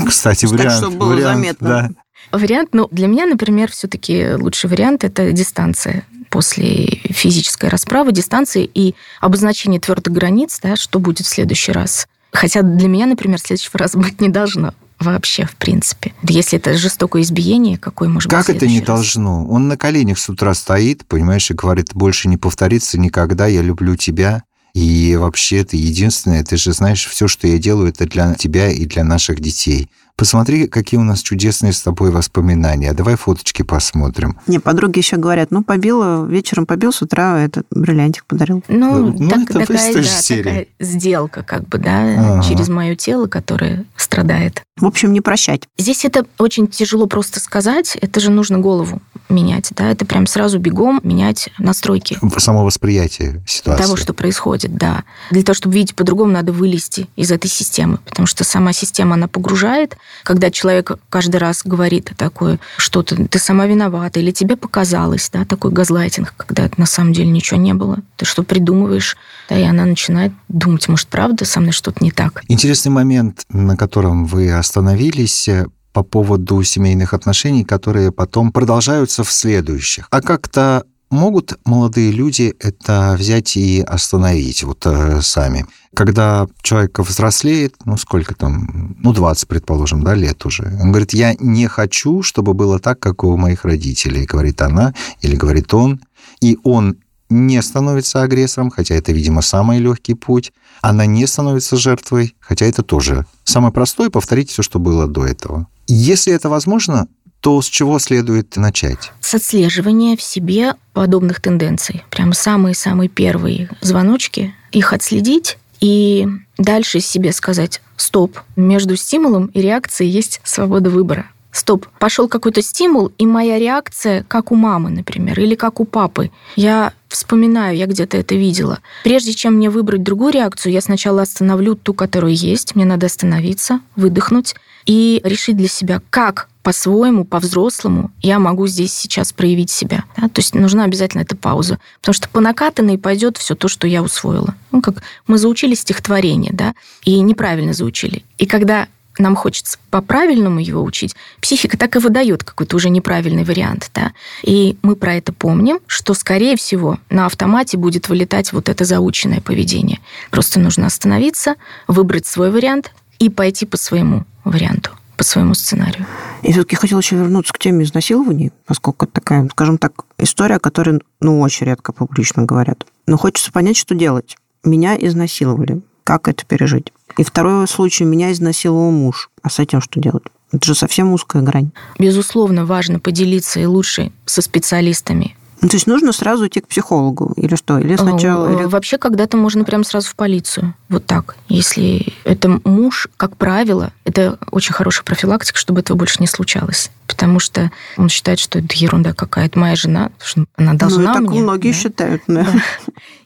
Кстати, 0.06 0.46
Так, 0.46 0.58
вариант. 0.58 0.78
чтобы 0.78 0.96
было 0.96 1.08
вариант, 1.14 1.36
заметно. 1.36 1.68
да. 1.68 1.90
Вариант, 2.38 2.70
ну, 2.72 2.88
для 2.90 3.06
меня, 3.06 3.26
например, 3.26 3.70
все-таки 3.70 4.34
лучший 4.34 4.68
вариант 4.70 5.04
это 5.04 5.30
дистанция 5.32 6.04
после 6.34 6.86
физической 7.10 7.68
расправы, 7.68 8.10
дистанции 8.10 8.68
и 8.74 8.96
обозначение 9.20 9.78
твердых 9.78 10.12
границ, 10.12 10.58
да, 10.60 10.74
что 10.74 10.98
будет 10.98 11.26
в 11.26 11.28
следующий 11.28 11.70
раз. 11.70 12.08
Хотя 12.32 12.62
для 12.62 12.88
меня, 12.88 13.06
например, 13.06 13.38
следующего 13.38 13.78
раза 13.78 13.98
быть 13.98 14.20
не 14.20 14.30
должно 14.30 14.74
вообще, 14.98 15.46
в 15.46 15.54
принципе. 15.54 16.12
Если 16.24 16.58
это 16.58 16.76
жестокое 16.76 17.22
избиение, 17.22 17.78
какой 17.78 18.08
может 18.08 18.28
Как 18.32 18.48
быть 18.48 18.56
это 18.56 18.66
не 18.66 18.80
раз? 18.80 18.86
должно? 18.88 19.46
Он 19.46 19.68
на 19.68 19.76
коленях 19.76 20.18
с 20.18 20.28
утра 20.28 20.54
стоит, 20.54 21.06
понимаешь, 21.06 21.48
и 21.52 21.54
говорит, 21.54 21.90
больше 21.94 22.28
не 22.28 22.36
повторится 22.36 22.98
никогда, 22.98 23.46
я 23.46 23.62
люблю 23.62 23.94
тебя. 23.94 24.42
И 24.74 25.14
вообще 25.16 25.62
ты 25.62 25.76
единственное, 25.76 26.42
ты 26.42 26.56
же 26.56 26.72
знаешь, 26.72 27.06
все, 27.06 27.28
что 27.28 27.46
я 27.46 27.58
делаю, 27.58 27.90
это 27.90 28.06
для 28.06 28.34
тебя 28.34 28.72
и 28.72 28.86
для 28.86 29.04
наших 29.04 29.38
детей. 29.38 29.88
Посмотри, 30.16 30.68
какие 30.68 30.98
у 31.00 31.02
нас 31.02 31.20
чудесные 31.22 31.72
с 31.72 31.80
тобой 31.82 32.10
воспоминания. 32.12 32.92
Давай 32.92 33.16
фоточки 33.16 33.62
посмотрим. 33.62 34.38
Не, 34.46 34.60
подруги 34.60 34.98
еще 34.98 35.16
говорят, 35.16 35.50
ну, 35.50 35.64
побила, 35.64 36.24
вечером 36.24 36.66
побил, 36.66 36.92
с 36.92 37.02
утра 37.02 37.40
этот 37.40 37.66
бриллиантик 37.72 38.24
подарил. 38.24 38.62
Ну, 38.68 39.12
Ну, 39.12 39.28
так- 39.28 39.50
это 39.50 39.72
из 39.74 39.80
такая, 39.80 39.94
да, 39.94 40.36
такая 40.36 40.66
сделка, 40.78 41.42
как 41.42 41.68
бы, 41.68 41.78
да, 41.78 42.34
Ага. 42.36 42.42
через 42.48 42.68
мое 42.68 42.94
тело, 42.94 43.26
которое 43.26 43.86
страдает. 43.96 44.62
В 44.76 44.86
общем, 44.86 45.12
не 45.12 45.20
прощать. 45.20 45.62
Здесь 45.78 46.04
это 46.04 46.24
очень 46.38 46.68
тяжело 46.68 47.06
просто 47.06 47.40
сказать, 47.40 47.96
это 48.00 48.20
же 48.20 48.30
нужно 48.30 48.58
голову 48.58 49.02
менять, 49.34 49.72
да, 49.76 49.90
это 49.90 50.06
прям 50.06 50.26
сразу 50.26 50.58
бегом 50.58 51.00
менять 51.02 51.50
настройки 51.58 52.18
Само 52.38 52.64
восприятие 52.64 53.42
ситуации. 53.46 53.82
того, 53.82 53.96
что 53.96 54.14
происходит, 54.14 54.76
да. 54.76 55.04
Для 55.30 55.42
того, 55.42 55.54
чтобы 55.54 55.74
видеть 55.74 55.94
по-другому, 55.94 56.32
надо 56.32 56.52
вылезти 56.52 57.08
из 57.16 57.30
этой 57.30 57.48
системы, 57.48 57.98
потому 57.98 58.26
что 58.26 58.44
сама 58.44 58.72
система, 58.72 59.14
она 59.14 59.28
погружает, 59.28 59.96
когда 60.22 60.50
человек 60.50 60.92
каждый 61.08 61.36
раз 61.36 61.62
говорит 61.64 62.12
такое, 62.16 62.58
что-то, 62.76 63.16
ты 63.26 63.38
сама 63.38 63.66
виновата, 63.66 64.20
или 64.20 64.30
тебе 64.30 64.56
показалось, 64.56 65.28
да, 65.32 65.44
такой 65.44 65.70
газлайтинг, 65.72 66.34
когда 66.36 66.70
на 66.76 66.86
самом 66.86 67.12
деле 67.12 67.28
ничего 67.28 67.60
не 67.60 67.74
было, 67.74 67.98
ты 68.16 68.24
что 68.24 68.42
придумываешь, 68.42 69.16
да, 69.48 69.58
и 69.58 69.62
она 69.62 69.84
начинает 69.84 70.32
думать, 70.48 70.88
может, 70.88 71.08
правда, 71.08 71.44
со 71.44 71.60
мной 71.60 71.72
что-то 71.72 72.02
не 72.04 72.10
так. 72.10 72.42
Интересный 72.48 72.90
момент, 72.90 73.42
на 73.48 73.76
котором 73.76 74.26
вы 74.26 74.52
остановились 74.52 75.48
по 75.94 76.02
поводу 76.02 76.62
семейных 76.64 77.14
отношений, 77.14 77.64
которые 77.64 78.10
потом 78.10 78.52
продолжаются 78.52 79.22
в 79.22 79.32
следующих. 79.32 80.08
А 80.10 80.20
как-то 80.20 80.84
могут 81.08 81.56
молодые 81.64 82.10
люди 82.10 82.52
это 82.58 83.14
взять 83.16 83.56
и 83.56 83.80
остановить 83.80 84.64
вот 84.64 84.84
э, 84.86 85.20
сами? 85.22 85.66
Когда 85.94 86.48
человек 86.62 86.98
взрослеет, 86.98 87.76
ну 87.84 87.96
сколько 87.96 88.34
там, 88.34 88.96
ну 88.98 89.12
20, 89.12 89.46
предположим, 89.46 90.02
да, 90.02 90.14
лет 90.14 90.44
уже, 90.44 90.64
он 90.82 90.90
говорит, 90.90 91.14
я 91.14 91.34
не 91.38 91.68
хочу, 91.68 92.22
чтобы 92.22 92.54
было 92.54 92.80
так, 92.80 92.98
как 92.98 93.22
у 93.22 93.36
моих 93.36 93.64
родителей, 93.64 94.26
говорит 94.26 94.60
она 94.62 94.92
или 95.20 95.36
говорит 95.36 95.72
он, 95.72 96.00
и 96.40 96.58
он 96.64 96.96
не 97.34 97.60
становится 97.62 98.22
агрессором, 98.22 98.70
хотя 98.70 98.94
это, 98.94 99.12
видимо, 99.12 99.42
самый 99.42 99.78
легкий 99.78 100.14
путь. 100.14 100.52
Она 100.80 101.06
не 101.06 101.26
становится 101.26 101.76
жертвой, 101.76 102.34
хотя 102.40 102.66
это 102.66 102.82
тоже 102.82 103.26
самое 103.44 103.72
простое 103.72 104.10
повторить 104.10 104.50
все, 104.50 104.62
что 104.62 104.78
было 104.78 105.06
до 105.06 105.26
этого. 105.26 105.66
Если 105.86 106.32
это 106.32 106.48
возможно, 106.48 107.08
то 107.40 107.60
с 107.60 107.66
чего 107.66 107.98
следует 107.98 108.56
начать? 108.56 109.12
с 109.20 109.34
отслеживания 109.34 110.16
в 110.16 110.22
себе 110.22 110.74
подобных 110.92 111.40
тенденций. 111.40 112.04
Прям 112.10 112.32
самые-самые 112.32 113.08
первые 113.08 113.68
звоночки, 113.80 114.54
их 114.70 114.92
отследить 114.92 115.58
и 115.80 116.28
дальше 116.56 117.00
себе 117.00 117.32
сказать 117.32 117.80
«стоп». 117.96 118.38
Между 118.54 118.96
стимулом 118.96 119.46
и 119.46 119.60
реакцией 119.60 120.10
есть 120.10 120.40
свобода 120.44 120.88
выбора. 120.88 121.26
Стоп, 121.54 121.86
пошел 122.00 122.26
какой-то 122.28 122.62
стимул, 122.62 123.12
и 123.16 123.26
моя 123.26 123.60
реакция, 123.60 124.24
как 124.26 124.50
у 124.50 124.56
мамы, 124.56 124.90
например, 124.90 125.38
или 125.38 125.54
как 125.54 125.78
у 125.78 125.84
папы. 125.84 126.32
Я 126.56 126.92
вспоминаю, 127.06 127.76
я 127.76 127.86
где-то 127.86 128.16
это 128.16 128.34
видела. 128.34 128.80
Прежде 129.04 129.34
чем 129.34 129.54
мне 129.54 129.70
выбрать 129.70 130.02
другую 130.02 130.32
реакцию, 130.32 130.72
я 130.72 130.80
сначала 130.80 131.22
остановлю 131.22 131.76
ту, 131.76 131.94
которая 131.94 132.32
есть. 132.32 132.74
Мне 132.74 132.84
надо 132.84 133.06
остановиться, 133.06 133.78
выдохнуть 133.94 134.56
и 134.84 135.20
решить 135.22 135.56
для 135.56 135.68
себя, 135.68 136.02
как 136.10 136.48
по-своему, 136.64 137.24
по-взрослому 137.24 138.10
я 138.20 138.40
могу 138.40 138.66
здесь 138.66 138.92
сейчас 138.92 139.32
проявить 139.32 139.70
себя. 139.70 140.04
Да? 140.16 140.28
То 140.28 140.40
есть 140.40 140.54
нужна 140.54 140.82
обязательно 140.82 141.22
эта 141.22 141.36
пауза. 141.36 141.78
Потому 142.00 142.14
что 142.14 142.28
по 142.28 142.40
накатанной 142.40 142.98
пойдет 142.98 143.36
все 143.36 143.54
то, 143.54 143.68
что 143.68 143.86
я 143.86 144.02
усвоила. 144.02 144.56
Ну, 144.72 144.82
как 144.82 145.04
мы 145.28 145.38
заучили 145.38 145.74
стихотворение, 145.74 146.52
да, 146.52 146.74
и 147.04 147.20
неправильно 147.20 147.74
заучили. 147.74 148.24
И 148.38 148.46
когда 148.46 148.88
нам 149.18 149.36
хочется 149.36 149.78
по-правильному 149.90 150.60
его 150.60 150.82
учить, 150.82 151.14
психика 151.40 151.76
так 151.76 151.96
и 151.96 151.98
выдает 151.98 152.44
какой-то 152.44 152.76
уже 152.76 152.88
неправильный 152.90 153.44
вариант, 153.44 153.90
да. 153.94 154.12
И 154.42 154.76
мы 154.82 154.96
про 154.96 155.14
это 155.14 155.32
помним, 155.32 155.78
что, 155.86 156.14
скорее 156.14 156.56
всего, 156.56 156.98
на 157.10 157.26
автомате 157.26 157.76
будет 157.76 158.08
вылетать 158.08 158.52
вот 158.52 158.68
это 158.68 158.84
заученное 158.84 159.40
поведение. 159.40 160.00
Просто 160.30 160.60
нужно 160.60 160.86
остановиться, 160.86 161.54
выбрать 161.86 162.26
свой 162.26 162.50
вариант 162.50 162.92
и 163.18 163.28
пойти 163.28 163.66
по 163.66 163.76
своему 163.76 164.24
варианту, 164.44 164.90
по 165.16 165.24
своему 165.24 165.54
сценарию. 165.54 166.06
И 166.42 166.52
все-таки 166.52 166.76
хотела 166.76 166.98
еще 166.98 167.16
вернуться 167.16 167.52
к 167.52 167.58
теме 167.58 167.84
изнасилований, 167.84 168.52
поскольку 168.66 169.06
это 169.06 169.14
такая, 169.14 169.48
скажем 169.50 169.78
так, 169.78 170.04
история, 170.18 170.56
о 170.56 170.60
которой, 170.60 171.00
ну, 171.20 171.40
очень 171.40 171.66
редко 171.66 171.92
публично 171.92 172.44
говорят. 172.44 172.84
Но 173.06 173.16
хочется 173.16 173.52
понять, 173.52 173.76
что 173.76 173.94
делать. 173.94 174.36
Меня 174.62 174.96
изнасиловали. 174.96 175.82
Как 176.04 176.28
это 176.28 176.44
пережить? 176.44 176.92
И 177.16 177.24
второй 177.24 177.66
случай, 177.66 178.04
меня 178.04 178.30
изнасиловал 178.32 178.90
муж. 178.90 179.30
А 179.42 179.48
с 179.48 179.58
этим 179.58 179.80
что 179.80 180.00
делать? 180.00 180.24
Это 180.52 180.66
же 180.66 180.74
совсем 180.74 181.12
узкая 181.12 181.42
грань. 181.42 181.70
Безусловно, 181.98 182.66
важно 182.66 183.00
поделиться 183.00 183.58
и 183.60 183.64
лучше 183.64 184.12
со 184.26 184.42
специалистами 184.42 185.36
Ну, 185.60 185.68
то 185.68 185.76
есть 185.76 185.86
нужно 185.86 186.12
сразу 186.12 186.46
идти 186.46 186.60
к 186.60 186.68
психологу 186.68 187.32
или 187.36 187.54
что? 187.54 187.78
Или 187.78 187.96
сначала... 187.96 188.48
Э, 188.48 188.54
или- 188.54 188.64
Вообще, 188.64 188.98
когда-то 188.98 189.36
можно 189.36 189.64
прям 189.64 189.82
сразу 189.84 190.08
в 190.10 190.14
полицию. 190.14 190.74
Вот 190.88 191.06
так. 191.06 191.36
Если 191.48 192.12
это 192.24 192.60
муж, 192.64 193.08
как 193.16 193.36
правило, 193.36 193.92
это 194.04 194.38
очень 194.50 194.74
хорошая 194.74 195.04
профилактика, 195.04 195.58
чтобы 195.58 195.80
этого 195.80 195.96
больше 195.96 196.16
не 196.20 196.26
случалось. 196.26 196.90
Потому 197.06 197.38
что 197.38 197.70
он 197.96 198.08
считает, 198.08 198.38
что 198.38 198.58
это 198.58 198.68
ерунда 198.74 199.12
какая-то. 199.14 199.58
Моя 199.58 199.76
жена, 199.76 200.10
что 200.22 200.44
она 200.56 200.72
Ну, 200.72 200.78
должна 200.78 201.14
так 201.14 201.22
мне. 201.22 201.40
многие 201.40 201.72
да. 201.72 201.78
считают, 201.78 202.22
да. 202.26 202.42
Да. 202.44 202.60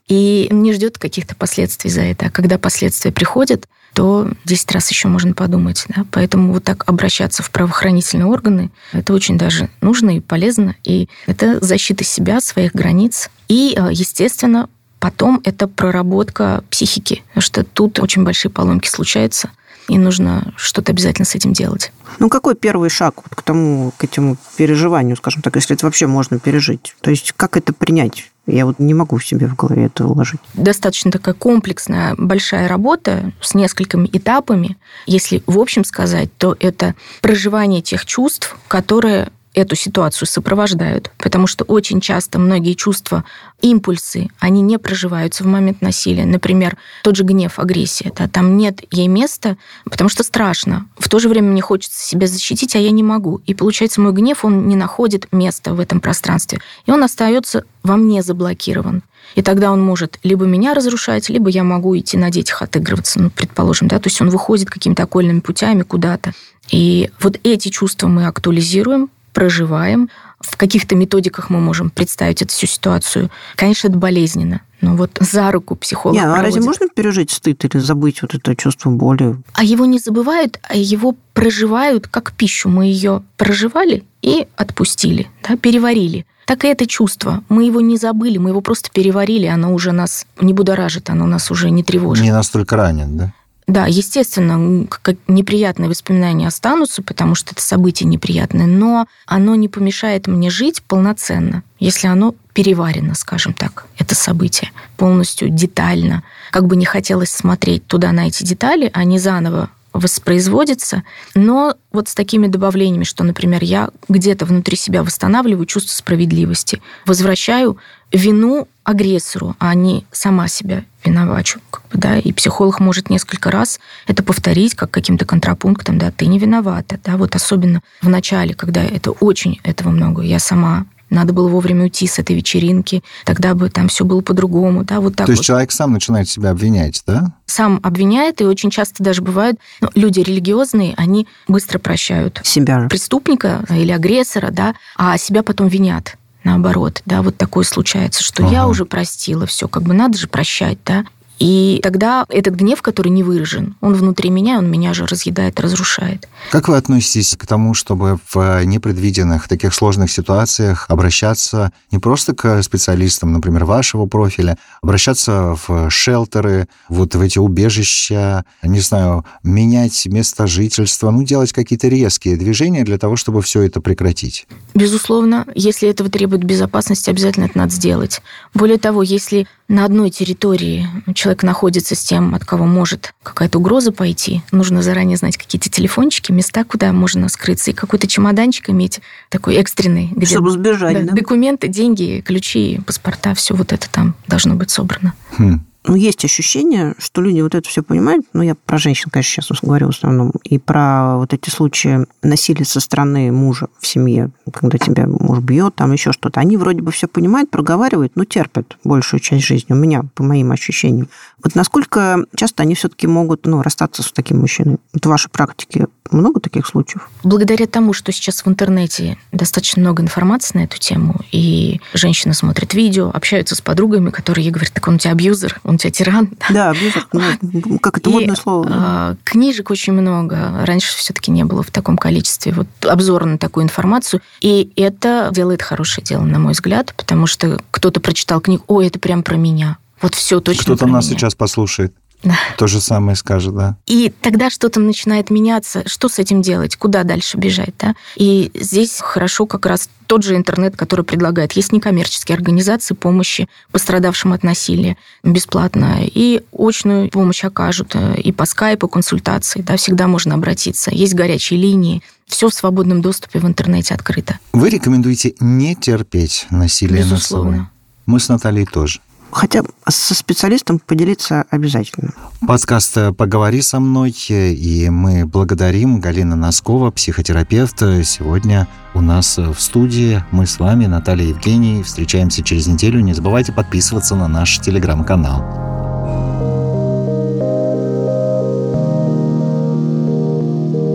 И 0.07 0.49
не 0.51 0.73
ждет 0.73 0.99
каких-то 0.99 1.35
последствий 1.35 1.91
за 1.91 2.01
это. 2.03 2.27
А 2.27 2.31
когда 2.31 2.57
последствия 2.59 3.13
приходят, 3.13 3.67
то 3.95 4.31
10 4.45 4.73
раз 4.73 4.91
еще 4.91 5.09
можно 5.09 5.35
подумать. 5.35 5.85
Да? 5.89 6.05
Поэтому 6.11 6.53
вот 6.53 6.65
так 6.65 6.89
обращаться 6.89 7.43
в 7.43 7.51
правоохранительные 7.51 8.27
органы, 8.27 8.71
это 8.93 9.13
очень 9.13 9.39
даже 9.39 9.71
нужно 9.81 10.17
и 10.17 10.21
полезно. 10.21 10.77
И 10.85 11.09
это 11.27 11.65
защита 11.65 12.05
себя, 12.05 12.41
своих 12.41 12.73
границ. 12.73 13.31
И, 13.49 13.75
э, 13.77 13.89
естественно, 13.91 14.69
потом 15.01 15.41
это 15.45 15.69
проработка 15.69 16.63
психики. 16.71 17.23
Потому 17.29 17.43
что 17.43 17.65
тут 17.65 17.99
очень 18.01 18.25
большие 18.25 18.51
поломки 18.51 18.89
случаются. 18.89 19.51
И 19.89 19.97
нужно 19.97 20.53
что-то 20.57 20.93
обязательно 20.93 21.25
с 21.25 21.35
этим 21.35 21.55
делать. 21.55 21.93
Ну, 22.19 22.29
какой 22.29 22.55
первый 22.55 22.91
шаг 22.91 23.15
вот 23.17 23.35
к 23.35 23.43
тому, 23.43 23.93
к 23.97 24.05
этому 24.05 24.37
переживанию, 24.57 25.17
скажем 25.17 25.41
так, 25.41 25.57
если 25.57 25.75
это 25.75 25.87
вообще 25.87 26.07
можно 26.07 26.39
пережить? 26.39 26.95
То 27.01 27.11
есть 27.11 27.33
как 27.37 27.57
это 27.57 27.73
принять? 27.73 28.31
Я 28.49 28.67
вот 28.67 28.79
не 28.79 28.95
могу 28.95 29.19
в 29.19 29.27
себе 29.27 29.47
в 29.47 29.55
голове 29.55 29.87
это 29.87 30.07
уложить. 30.07 30.41
достаточно 30.55 31.11
такая 31.11 31.35
комплексная, 31.35 32.15
большая 32.17 32.67
работа 32.69 33.33
с 33.41 33.55
несколькими 33.55 34.09
этапами. 34.13 34.77
Если 35.07 35.43
в 35.47 35.59
общем 35.59 35.85
сказать, 35.85 36.31
то 36.39 36.57
это 36.59 36.95
проживание 37.21 37.83
тех 37.83 38.07
чувств, 38.07 38.57
которые 38.69 39.31
эту 39.59 39.77
ситуацию 39.77 40.27
сопровождают. 40.29 41.11
Потому 41.19 41.47
что 41.47 41.65
очень 41.65 42.01
часто 42.01 42.39
многие 42.39 42.75
чувства, 42.75 43.25
импульсы, 43.61 44.29
они 44.39 44.63
не 44.63 44.79
проживаются 44.79 45.45
в 45.45 45.47
момент 45.47 45.83
насилия. 45.83 46.25
Например, 46.25 46.77
тот 47.03 47.17
же 47.17 47.25
гнев, 47.25 47.59
агрессия. 47.59 48.13
Да, 48.17 48.29
там 48.29 48.57
нет 48.57 48.81
ей 48.91 49.09
места, 49.09 49.57
потому 49.85 50.09
что 50.09 50.23
страшно. 50.23 50.87
В 50.99 51.09
то 51.09 51.19
же 51.19 51.29
время 51.29 51.51
мне 51.51 51.61
хочется 51.61 52.07
себя 52.07 52.27
защитить, 52.27 52.77
а 52.77 52.79
я 52.79 52.91
не 52.91 53.03
могу. 53.03 53.41
И 53.47 53.55
получается, 53.55 54.01
мой 54.01 54.13
гнев, 54.13 54.45
он 54.45 54.69
не 54.69 54.77
находит 54.77 55.29
места 55.33 55.75
в 55.75 55.81
этом 55.81 56.01
пространстве. 56.01 56.61
И 56.87 56.91
он 56.91 57.03
остается 57.03 57.65
во 57.83 57.97
мне 57.97 58.23
заблокирован. 58.23 59.03
И 59.35 59.43
тогда 59.43 59.73
он 59.73 59.83
может 59.83 60.19
либо 60.23 60.47
меня 60.47 60.75
разрушать, 60.75 61.29
либо 61.29 61.51
я 61.51 61.63
могу 61.65 61.97
идти 61.99 62.17
на 62.17 62.31
детях 62.31 62.63
отыгрываться, 62.63 63.21
ну, 63.21 63.31
предположим, 63.31 63.87
да, 63.87 63.99
то 63.99 64.09
есть 64.09 64.21
он 64.23 64.31
выходит 64.31 64.71
какими-то 64.71 65.03
окольными 65.03 65.41
путями 65.41 65.83
куда-то. 65.83 66.33
И 66.71 67.11
вот 67.21 67.39
эти 67.45 67.69
чувства 67.69 68.09
мы 68.09 68.27
актуализируем, 68.27 69.11
проживаем. 69.33 70.09
В 70.41 70.57
каких-то 70.57 70.95
методиках 70.95 71.51
мы 71.51 71.61
можем 71.61 71.91
представить 71.91 72.43
эту 72.43 72.53
всю 72.53 72.67
ситуацию. 72.67 73.31
Конечно, 73.57 73.89
это 73.89 73.97
болезненно, 73.97 74.61
но 74.81 74.95
вот 74.95 75.11
за 75.21 75.51
руку 75.51 75.75
психолог 75.75 76.15
Не, 76.17 76.25
ну, 76.25 76.33
а 76.33 76.37
разве 76.37 76.61
проводит. 76.61 76.67
можно 76.67 76.89
пережить 76.95 77.31
стыд 77.31 77.65
или 77.65 77.79
забыть 77.79 78.23
вот 78.23 78.35
это 78.35 78.55
чувство 78.55 78.91
боли? 78.91 79.37
А 79.55 79.65
его 79.65 79.85
не 79.85 79.99
забывают, 79.99 80.61
а 80.63 80.77
его 80.77 81.17
проживают 81.35 82.07
как 82.07 82.33
пищу. 82.33 82.69
Мы 82.69 82.87
ее 82.87 83.23
проживали 83.37 84.05
и 84.23 84.47
отпустили, 84.57 85.29
да, 85.49 85.57
переварили. 85.57 86.25
Так 86.47 86.65
и 86.65 86.69
это 86.69 86.87
чувство. 86.87 87.43
Мы 87.51 87.65
его 87.65 87.81
не 87.83 87.99
забыли, 87.99 88.39
мы 88.39 88.51
его 88.51 88.63
просто 88.63 88.91
переварили, 88.91 89.45
оно 89.47 89.75
уже 89.75 89.93
нас 89.93 90.27
не 90.41 90.55
будоражит, 90.55 91.11
оно 91.11 91.27
нас 91.27 91.51
уже 91.51 91.71
не 91.71 91.83
тревожит. 91.83 92.25
Не 92.25 92.33
настолько 92.33 92.77
ранен, 92.77 93.19
да? 93.19 93.33
Да, 93.69 93.85
естественно, 93.87 94.87
неприятные 95.29 95.91
воспоминания 95.91 96.49
останутся, 96.49 97.03
потому 97.03 97.35
что 97.35 97.53
это 97.53 97.61
событие 97.61 98.09
неприятное, 98.09 98.65
но 98.65 99.07
оно 99.27 99.55
не 99.57 99.69
помешает 99.69 100.27
мне 100.27 100.49
жить 100.49 100.83
полноценно, 100.83 101.63
если 101.79 102.07
оно 102.07 102.35
переварено, 102.55 103.15
скажем 103.15 103.53
так, 103.53 103.85
это 103.99 104.15
событие 104.15 104.71
полностью 104.97 105.51
детально. 105.51 106.23
Как 106.51 106.67
бы 106.67 106.77
не 106.77 106.87
хотелось 106.87 107.31
смотреть 107.31 107.87
туда 107.87 108.11
на 108.13 108.27
эти 108.29 108.43
детали, 108.43 108.91
они 108.95 109.19
заново 109.19 109.69
воспроизводятся, 109.99 111.03
но 111.35 111.75
вот 111.93 112.09
с 112.09 112.15
такими 112.15 112.47
добавлениями, 112.47 113.05
что, 113.05 113.25
например, 113.25 113.63
я 113.63 113.91
где-то 114.09 114.45
внутри 114.45 114.77
себя 114.77 115.03
восстанавливаю 115.03 115.67
чувство 115.67 115.93
справедливости, 115.93 116.81
возвращаю 117.07 117.79
вину 118.13 118.69
агрессору, 118.85 119.55
а 119.59 119.75
не 119.75 120.07
сама 120.13 120.49
себя 120.49 120.85
виновачу. 121.05 121.61
Как 121.71 121.83
бы, 121.89 121.99
да, 121.99 122.19
и 122.19 122.33
психолог 122.33 122.81
может 122.81 123.11
несколько 123.11 123.51
раз 123.51 123.81
это 124.07 124.23
повторить 124.23 124.75
как 124.75 124.91
каким-то 124.91 125.25
контрапунктом, 125.25 125.99
да, 125.99 126.11
ты 126.11 126.27
не 126.27 126.39
виновата, 126.39 126.99
да, 127.05 127.17
вот 127.17 127.35
особенно 127.35 127.83
в 128.01 128.09
начале, 128.09 128.55
когда 128.55 128.83
это 128.83 129.11
очень 129.11 129.61
этого 129.63 129.91
много, 129.91 130.23
я 130.23 130.39
сама 130.39 130.87
надо 131.11 131.33
было 131.33 131.49
вовремя 131.49 131.85
уйти 131.85 132.07
с 132.07 132.19
этой 132.19 132.37
вечеринки, 132.37 133.03
тогда 133.25 133.55
бы 133.55 133.71
там 133.71 133.89
все 133.89 134.05
было 134.05 134.21
по-другому, 134.21 134.85
да, 134.85 135.01
вот 135.01 135.17
так 135.17 135.27
То 135.27 135.33
есть 135.33 135.41
вот 135.41 135.47
человек 135.47 135.73
сам 135.73 135.93
начинает 135.93 136.29
себя 136.29 136.51
обвинять, 136.51 137.03
да? 137.07 137.33
сам 137.47 137.81
обвиняет, 137.83 138.41
и 138.41 138.45
очень 138.45 138.71
часто 138.71 139.03
даже 139.03 139.23
бывают 139.23 139.59
ну, 139.81 139.89
люди 139.95 140.21
религиозные, 140.21 140.95
они 140.97 141.27
быстро 141.49 141.79
прощают 141.79 142.41
Себя 142.45 142.87
преступника 142.89 143.65
или 143.71 143.91
агрессора, 143.91 144.51
да, 144.51 144.75
а 144.97 145.17
себя 145.19 145.43
потом 145.43 145.69
винят 145.69 146.17
наоборот, 146.45 147.03
да, 147.05 147.23
вот 147.23 147.37
такое 147.37 147.65
случается, 147.65 148.23
что 148.23 148.43
я 148.43 148.63
Ага. 148.63 148.69
уже 148.69 148.85
простила, 148.87 149.47
все, 149.47 149.69
как 149.69 149.83
бы 149.83 149.93
надо 149.93 150.17
же 150.17 150.29
прощать, 150.29 150.79
да, 150.85 151.05
и 151.39 151.81
тогда 151.83 152.27
этот 152.29 152.55
гнев, 152.55 152.83
который 152.83 153.11
не 153.11 153.23
выражен, 153.23 153.77
он 153.81 153.95
внутри 153.95 154.31
меня, 154.31 154.59
он 154.59 154.71
меня 154.71 154.95
же 154.95 155.07
разъедает, 155.07 155.61
разрушает. 155.61 156.29
Как 156.51 156.69
вы 156.69 156.77
относитесь 156.77 157.37
к 157.37 157.47
тому, 157.47 157.75
чтобы 157.75 158.19
в 158.33 158.65
непредвиденных 158.65 159.49
таких 159.49 159.75
сложных 159.75 160.11
ситуациях 160.11 160.87
обращаться 160.89 161.73
не 161.91 161.99
просто 161.99 162.35
к 162.35 162.63
специалистам, 162.63 163.33
например, 163.33 163.65
вашего 163.65 164.07
профиля, 164.07 164.59
обращаться 164.83 165.57
в 165.67 165.91
шелтеры, 165.91 166.69
вот 166.89 167.15
в 167.15 167.21
эти 167.21 167.39
убежища, 167.39 168.45
не 168.63 168.81
знаю, 168.81 169.25
менять 169.43 170.07
место 170.07 170.47
жительства, 170.47 171.11
ну, 171.11 171.23
делать 171.23 171.53
какие-то 171.53 171.89
резкие 171.89 172.37
движения 172.37 172.85
для 172.85 172.99
того, 172.99 173.17
чтобы 173.17 173.43
все 173.43 173.63
это 173.63 173.81
прекратить? 173.81 174.47
Безусловно, 174.75 175.47
если 175.55 175.89
этого 175.89 176.11
требует 176.11 176.45
безопасность, 176.45 177.09
обязательно 177.09 177.45
это 177.45 177.59
надо 177.59 177.73
сделать. 177.73 178.23
Более 178.55 178.79
того, 178.79 179.03
если 179.03 179.47
на 179.69 179.85
одной 179.85 180.11
территории 180.11 180.89
человек 181.15 181.28
находится 181.43 181.95
с 181.95 182.01
тем, 182.01 182.35
от 182.35 182.45
кого 182.45 182.65
может 182.65 183.15
какая-то 183.23 183.59
угроза 183.59 183.93
пойти, 183.93 184.43
нужно 184.53 184.83
заранее 184.83 185.17
знать 185.17 185.37
какие-то 185.37 185.69
телефончики, 185.71 186.33
места, 186.33 186.65
куда 186.65 186.93
можно 186.93 187.29
скрыться, 187.29 187.71
и 187.71 187.75
какой-то 187.75 188.07
чемоданчик 188.07 188.71
иметь 188.71 189.01
такой 189.29 189.57
экстренный, 189.57 190.09
где 190.13 190.27
Чтобы 190.35 190.51
сбежать, 190.51 190.95
да, 190.95 191.03
да? 191.03 191.13
документы, 191.15 191.69
деньги, 191.69 192.23
ключи, 192.25 192.81
паспорта, 192.87 193.35
все 193.35 193.55
вот 193.55 193.73
это 193.73 193.89
там 193.91 194.15
должно 194.27 194.55
быть 194.55 194.71
собрано. 194.71 195.15
Хм. 195.39 195.65
Ну, 195.87 195.95
есть 195.95 196.25
ощущение, 196.25 196.95
что 196.99 197.23
люди 197.23 197.41
вот 197.41 197.55
это 197.55 197.69
все 197.69 197.83
понимают. 197.83 198.27
Ну, 198.33 198.43
я 198.43 198.55
про 198.55 198.79
женщин, 198.79 199.11
конечно, 199.11 199.43
сейчас 199.43 199.59
говорю 199.63 199.87
в 199.87 199.91
основном. 199.91 200.33
И 200.45 200.59
про 200.59 201.17
вот 201.17 201.33
эти 201.33 201.51
случаи 201.51 202.07
насилия 202.23 202.65
со 202.65 202.81
стороны 202.81 203.31
мужа 203.33 203.69
в 203.79 203.87
семье, 203.87 204.31
когда 204.53 204.77
тебя 204.77 205.07
муж 205.07 205.39
бьет, 205.39 205.77
там 205.77 205.93
еще 205.93 206.13
что-то. 206.13 206.41
Они 206.41 206.57
вроде 206.57 206.83
бы 206.83 206.91
все 206.91 207.07
понимают, 207.07 207.51
проговаривают, 207.51 208.17
но 208.17 208.25
терпят 208.25 208.77
большую 208.85 209.21
часть 209.21 209.47
жизни. 209.47 209.73
У 209.73 209.77
меня, 209.77 210.03
по 210.15 210.23
моим 210.23 210.51
ощущениям. 210.53 211.09
Вот 211.43 211.55
насколько 211.55 212.25
часто 212.35 212.63
они 212.63 212.75
все-таки 212.75 213.07
могут 213.07 213.47
ну, 213.47 213.63
расстаться 213.63 214.03
с 214.03 214.13
таким 214.13 214.41
мужчиной? 214.41 214.79
Вот 214.93 215.07
в 215.07 215.09
вашей 215.09 215.31
практике 215.31 215.87
много 216.11 216.41
таких 216.41 216.67
случаев? 216.67 217.09
Благодаря 217.23 217.67
тому, 217.67 217.93
что 217.93 218.13
сейчас 218.13 218.45
в 218.45 218.49
интернете 218.49 219.19
достаточно 219.31 219.83
много 219.83 220.03
информации 220.03 220.59
на 220.59 220.65
эту 220.65 220.79
тему, 220.79 221.21
и 221.31 221.81
женщины 221.95 222.35
смотрят 222.35 222.75
видео, 222.75 223.11
общаются 223.13 223.55
с 223.55 223.61
подругами, 223.61 224.11
которые 224.11 224.47
ей 224.47 224.51
говорят, 224.51 224.73
так 224.73 224.87
он 224.89 224.97
у 224.97 224.99
тебя 224.99 225.13
абьюзер, 225.13 225.61
он 225.65 225.77
у 225.77 225.79
тебя 225.79 225.91
тиран. 225.91 226.31
Да, 226.51 226.71
абьюзер, 226.71 227.07
ну, 227.13 227.79
как 227.79 227.99
это 227.99 228.11
И, 228.11 228.13
модное 228.13 228.37
слово. 228.37 228.65
да. 228.67 228.75
а, 228.75 229.17
Книжек 229.25 229.71
очень 229.71 229.93
много. 229.93 230.65
Раньше 230.65 230.97
все-таки 230.97 231.31
не 231.31 231.45
было 231.45 231.63
в 231.63 231.71
таком 231.71 231.97
количестве. 231.97 232.53
Вот 232.53 232.67
обзор 232.85 233.27
на 233.27 233.39
такую 233.39 233.65
информацию. 233.65 234.21
И 234.41 234.73
это 234.77 235.31
делает 235.33 235.63
хорошее 235.63 236.05
дело, 236.05 236.23
на 236.23 236.39
мой 236.39 236.53
взгляд, 236.53 236.95
потому 236.97 237.27
что 237.27 237.61
кто-то 237.71 238.01
прочитал 238.01 238.41
книгу, 238.41 238.65
ой, 238.67 238.87
это 238.89 238.99
прям 238.99 239.23
про 239.23 239.37
меня. 239.37 239.79
Вот 240.01 240.15
все 240.15 240.41
точно 240.41 240.63
Кто-то 240.65 240.87
нас 240.87 241.07
меня. 241.09 241.19
сейчас 241.19 241.35
послушает. 241.35 241.95
Да. 242.25 242.35
То 242.57 242.67
же 242.67 242.81
самое 242.81 243.15
скажет, 243.17 243.55
да. 243.55 243.77
И 243.87 244.13
тогда 244.23 244.51
что-то 244.51 244.81
начинает 244.81 245.31
меняться. 245.31 245.85
Что 245.89 246.09
с 246.09 246.19
этим 246.19 246.43
делать? 246.43 246.75
Куда 246.75 247.05
дальше 247.05 247.37
бежать? 247.37 247.75
Да? 247.79 247.95
И 248.17 248.51
здесь 248.55 248.99
хорошо 249.01 249.47
как 249.47 249.67
раз 249.67 249.89
тот 250.09 250.25
же 250.25 250.35
интернет, 250.35 250.77
который 250.77 251.05
предлагает. 251.05 251.53
Есть 251.53 251.71
некоммерческие 251.71 252.35
организации 252.35 252.95
помощи 252.95 253.49
пострадавшим 253.71 254.33
от 254.33 254.43
насилия 254.43 254.97
бесплатно. 255.23 255.99
И 256.03 256.43
очную 256.53 257.09
помощь 257.09 257.45
окажут. 257.45 257.93
э, 257.95 258.17
И 258.21 258.33
по 258.33 258.47
скайпу 258.47 258.89
консультации. 258.89 259.61
Да, 259.63 259.77
всегда 259.77 260.09
можно 260.09 260.35
обратиться. 260.35 260.91
Есть 260.91 261.15
горячие 261.15 261.61
линии. 261.61 262.03
Все 262.27 262.49
в 262.49 262.55
свободном 262.55 263.01
доступе 263.01 263.39
в 263.39 263.47
интернете 263.47 263.95
открыто. 263.95 264.41
Вы 264.53 264.71
рекомендуете 264.71 265.35
не 265.39 265.77
терпеть 265.77 266.47
насилие 266.51 267.05
над 267.05 267.07
собой? 267.07 267.17
Безусловно. 267.19 267.71
Мы 268.07 268.19
с 268.19 268.29
Натальей 268.29 268.67
тоже. 268.67 268.99
Хотя 269.31 269.63
со 269.89 270.15
специалистом 270.15 270.79
поделиться 270.79 271.45
обязательно. 271.51 272.13
Подкаст 272.47 272.99
«Поговори 273.17 273.63
со 273.63 273.81
мной», 273.81 274.15
и 274.29 274.89
мы 274.91 275.27
благодарим 275.27 276.01
Галина 276.01 276.37
Носкова, 276.37 276.91
психотерапевт. 276.91 277.79
Сегодня 278.05 278.69
у 278.95 279.01
нас 279.01 279.39
в 279.39 279.59
студии 279.59 280.23
мы 280.31 280.47
с 280.47 280.59
вами, 280.59 280.87
Наталья 280.87 281.25
и 281.25 281.29
Евгений. 281.29 281.83
Встречаемся 281.83 282.43
через 282.43 282.67
неделю. 282.67 283.01
Не 283.01 283.15
забывайте 283.15 283.53
подписываться 283.53 284.15
на 284.17 284.29
наш 284.29 284.59
телеграм-канал. 284.61 285.45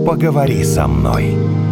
«Поговори 0.06 0.64
со 0.64 0.86
мной». 0.86 1.63